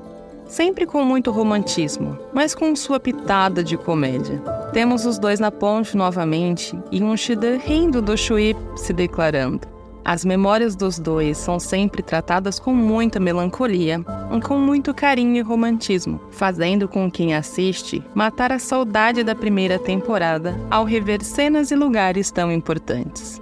sempre 0.47 0.85
com 0.85 1.03
muito 1.03 1.31
romantismo, 1.31 2.17
mas 2.33 2.55
com 2.55 2.75
sua 2.75 2.99
pitada 2.99 3.63
de 3.63 3.77
comédia. 3.77 4.41
Temos 4.73 5.05
os 5.05 5.17
dois 5.17 5.39
na 5.39 5.51
ponte 5.51 5.95
novamente 5.95 6.77
e 6.91 7.03
um 7.03 7.15
Shida 7.15 7.57
rindo 7.57 8.01
do 8.01 8.17
Shui 8.17 8.55
se 8.75 8.93
declarando. 8.93 9.67
As 10.05 10.23
memórias 10.23 10.73
dos 10.73 10.97
dois 10.97 11.37
são 11.37 11.59
sempre 11.59 12.01
tratadas 12.01 12.59
com 12.59 12.73
muita 12.73 13.19
melancolia 13.19 13.99
e 14.31 14.41
com 14.41 14.57
muito 14.57 14.93
carinho 14.93 15.35
e 15.35 15.41
romantismo, 15.41 16.21
fazendo 16.31 16.87
com 16.87 17.11
quem 17.11 17.35
assiste 17.35 18.01
matar 18.15 18.53
a 18.53 18.59
saudade 18.59 19.21
da 19.21 19.35
primeira 19.35 19.77
temporada 19.77 20.57
ao 20.71 20.85
rever 20.85 21.21
cenas 21.23 21.71
e 21.71 21.75
lugares 21.75 22.31
tão 22.31 22.49
importantes 22.49 23.41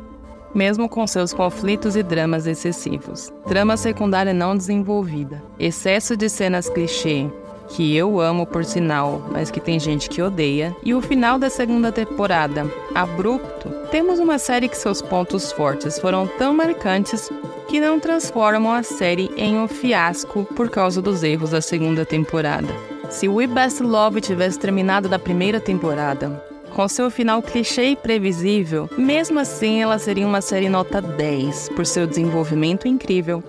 mesmo 0.55 0.87
com 0.87 1.05
seus 1.05 1.33
conflitos 1.33 1.95
e 1.95 2.01
dramas 2.01 2.47
excessivos. 2.47 3.31
Trama 3.45 3.75
secundária 3.75 4.33
não 4.33 4.55
desenvolvida, 4.55 5.43
excesso 5.59 6.15
de 6.15 6.29
cenas 6.29 6.69
clichê, 6.69 7.27
que 7.67 7.95
eu 7.95 8.19
amo 8.19 8.45
por 8.45 8.63
sinal, 8.63 9.27
mas 9.31 9.51
que 9.51 9.59
tem 9.59 9.79
gente 9.79 10.09
que 10.09 10.21
odeia, 10.21 10.75
e 10.83 10.93
o 10.93 11.01
final 11.01 11.37
da 11.37 11.49
segunda 11.49 11.91
temporada, 11.91 12.71
abrupto, 12.93 13.69
temos 13.91 14.19
uma 14.19 14.37
série 14.37 14.69
que 14.69 14.77
seus 14.77 15.01
pontos 15.01 15.51
fortes 15.51 15.99
foram 15.99 16.27
tão 16.27 16.53
marcantes 16.53 17.29
que 17.67 17.79
não 17.79 17.99
transformam 17.99 18.71
a 18.71 18.83
série 18.83 19.31
em 19.35 19.57
um 19.57 19.67
fiasco 19.67 20.45
por 20.55 20.69
causa 20.69 21.01
dos 21.01 21.23
erros 21.23 21.49
da 21.49 21.61
segunda 21.61 22.05
temporada. 22.05 22.73
Se 23.09 23.27
We 23.27 23.47
Best 23.47 23.81
Love 23.81 24.21
tivesse 24.21 24.59
terminado 24.59 25.09
da 25.09 25.19
primeira 25.19 25.59
temporada, 25.59 26.43
com 26.75 26.89
seu 26.89 27.09
final 27.09 27.41
clichê 27.41 27.91
e 27.91 27.95
previsível, 27.95 28.89
mesmo 28.97 29.39
assim 29.39 29.81
ela 29.81 29.97
seria 29.97 30.27
uma 30.27 30.41
série 30.41 30.67
nota 30.67 31.01
10 31.01 31.69
por 31.69 31.85
seu 31.85 32.05
desenvolvimento 32.05 32.85
incrível, 32.85 33.41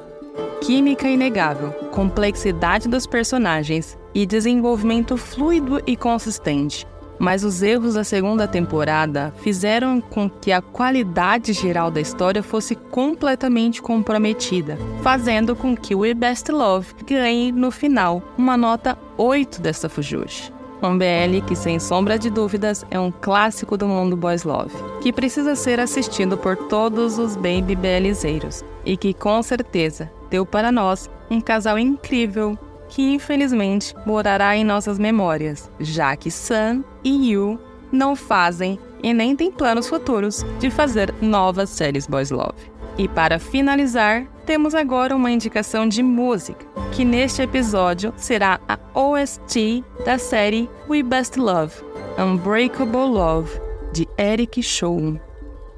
química 0.61 1.09
inegável, 1.09 1.73
complexidade 1.91 2.89
dos 2.89 3.05
personagens 3.05 3.99
e 4.15 4.25
desenvolvimento 4.25 5.17
fluido 5.17 5.83
e 5.89 5.97
consistente. 5.97 6.87
Mas 7.19 7.43
os 7.43 7.63
erros 7.63 7.95
da 7.95 8.05
segunda 8.05 8.47
temporada 8.47 9.35
fizeram 9.43 10.01
com 10.01 10.31
que 10.31 10.53
a 10.53 10.63
qualidade 10.63 11.53
geral 11.53 11.91
da 11.91 12.01
história 12.01 12.43
fosse 12.45 12.77
completamente 12.77 13.83
comprometida, 13.83 14.79
fazendo 15.03 15.57
com 15.57 15.75
que 15.75 15.97
We 15.97 16.15
Best 16.15 16.53
Love 16.53 16.95
ganhe 17.05 17.51
no 17.51 17.73
final 17.73 18.23
uma 18.39 18.57
nota 18.57 18.97
8 19.17 19.61
dessa 19.61 19.89
Fujoshi. 19.89 20.56
Um 20.83 20.99
BL 20.99 21.45
que, 21.47 21.57
sem 21.57 21.79
sombra 21.79 22.19
de 22.19 22.29
dúvidas, 22.29 22.85
é 22.91 23.01
um 23.01 23.11
clássico 23.11 23.77
do 23.77 23.89
mundo 23.89 24.17
boys 24.17 24.45
love, 24.45 24.75
que 25.01 25.13
precisa 25.13 25.57
ser 25.57 25.81
assistido 25.81 26.37
por 26.37 26.57
todos 26.57 27.19
os 27.19 27.35
baby 27.35 27.75
BLzeiros 27.75 28.65
e 28.85 28.97
que, 28.97 29.15
com 29.15 29.43
certeza, 29.43 30.11
deu 30.29 30.45
para 30.45 30.71
nós 30.71 31.11
um 31.31 31.41
casal 31.41 31.79
incrível 31.79 32.59
que, 32.89 33.03
infelizmente, 33.03 33.95
morará 34.05 34.57
em 34.57 34.65
nossas 34.65 34.99
memórias, 34.99 35.71
já 35.81 36.15
que 36.15 36.31
Sun 36.31 36.85
e 37.03 37.33
Yu 37.33 37.59
não 37.91 38.15
fazem 38.15 38.79
e 39.03 39.13
nem 39.15 39.35
têm 39.35 39.51
planos 39.51 39.89
futuros 39.89 40.45
de 40.59 40.71
fazer 40.71 41.15
novas 41.21 41.71
séries 41.71 42.07
boys 42.07 42.31
love. 42.31 42.76
E 42.99 43.07
para 43.07 43.39
finalizar, 43.39 44.27
temos 44.47 44.75
agora 44.75 45.15
uma 45.15 45.31
indicação 45.31 45.87
de 45.87 46.03
música, 46.03 46.65
que 46.93 47.05
neste 47.05 47.43
episódio 47.43 48.13
será 48.17 48.59
a 48.67 48.79
OST 48.99 49.85
da 50.05 50.17
série 50.17 50.69
We 50.89 51.03
Best 51.03 51.39
Love, 51.39 51.75
Unbreakable 52.19 53.11
Love, 53.11 53.61
de 53.93 54.09
Eric 54.19 54.63
Show. 54.63 55.21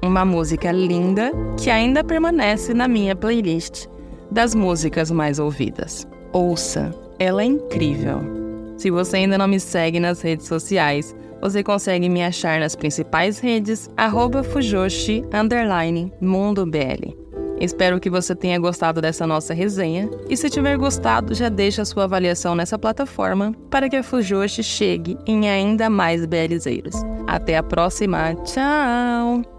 Uma 0.01 0.23
música 0.23 0.71
linda 0.71 1.31
que 1.61 1.69
ainda 1.69 2.05
permanece 2.05 2.73
na 2.73 2.87
minha 2.87 3.15
playlist 3.15 3.87
das 4.31 4.55
músicas 4.55 5.11
mais 5.11 5.39
ouvidas. 5.39 6.07
Ouça, 6.31 6.95
ela 7.17 7.41
é 7.41 7.45
incrível. 7.45 8.38
Se 8.79 8.89
você 8.89 9.17
ainda 9.17 9.37
não 9.37 9.45
me 9.45 9.59
segue 9.59 9.99
nas 9.99 10.21
redes 10.21 10.47
sociais, 10.47 11.13
você 11.41 11.61
consegue 11.61 12.07
me 12.07 12.23
achar 12.23 12.61
nas 12.61 12.77
principais 12.77 13.37
redes, 13.37 13.89
arroba 13.97 14.41
Fujoshi, 14.41 15.21
underline, 15.33 16.13
Mundo 16.21 16.65
BL. 16.65 17.13
Espero 17.59 17.99
que 17.99 18.09
você 18.09 18.33
tenha 18.33 18.57
gostado 18.57 19.01
dessa 19.01 19.27
nossa 19.27 19.53
resenha 19.53 20.09
e 20.29 20.37
se 20.37 20.49
tiver 20.49 20.77
gostado, 20.77 21.35
já 21.35 21.49
deixa 21.49 21.83
sua 21.83 22.05
avaliação 22.05 22.55
nessa 22.55 22.79
plataforma 22.79 23.53
para 23.69 23.89
que 23.89 23.97
a 23.97 24.03
Fujoshi 24.03 24.63
chegue 24.63 25.17
em 25.27 25.49
ainda 25.49 25.89
mais 25.89 26.25
BLzeiros. 26.25 26.95
Até 27.27 27.57
a 27.57 27.63
próxima, 27.63 28.33
tchau! 28.45 29.58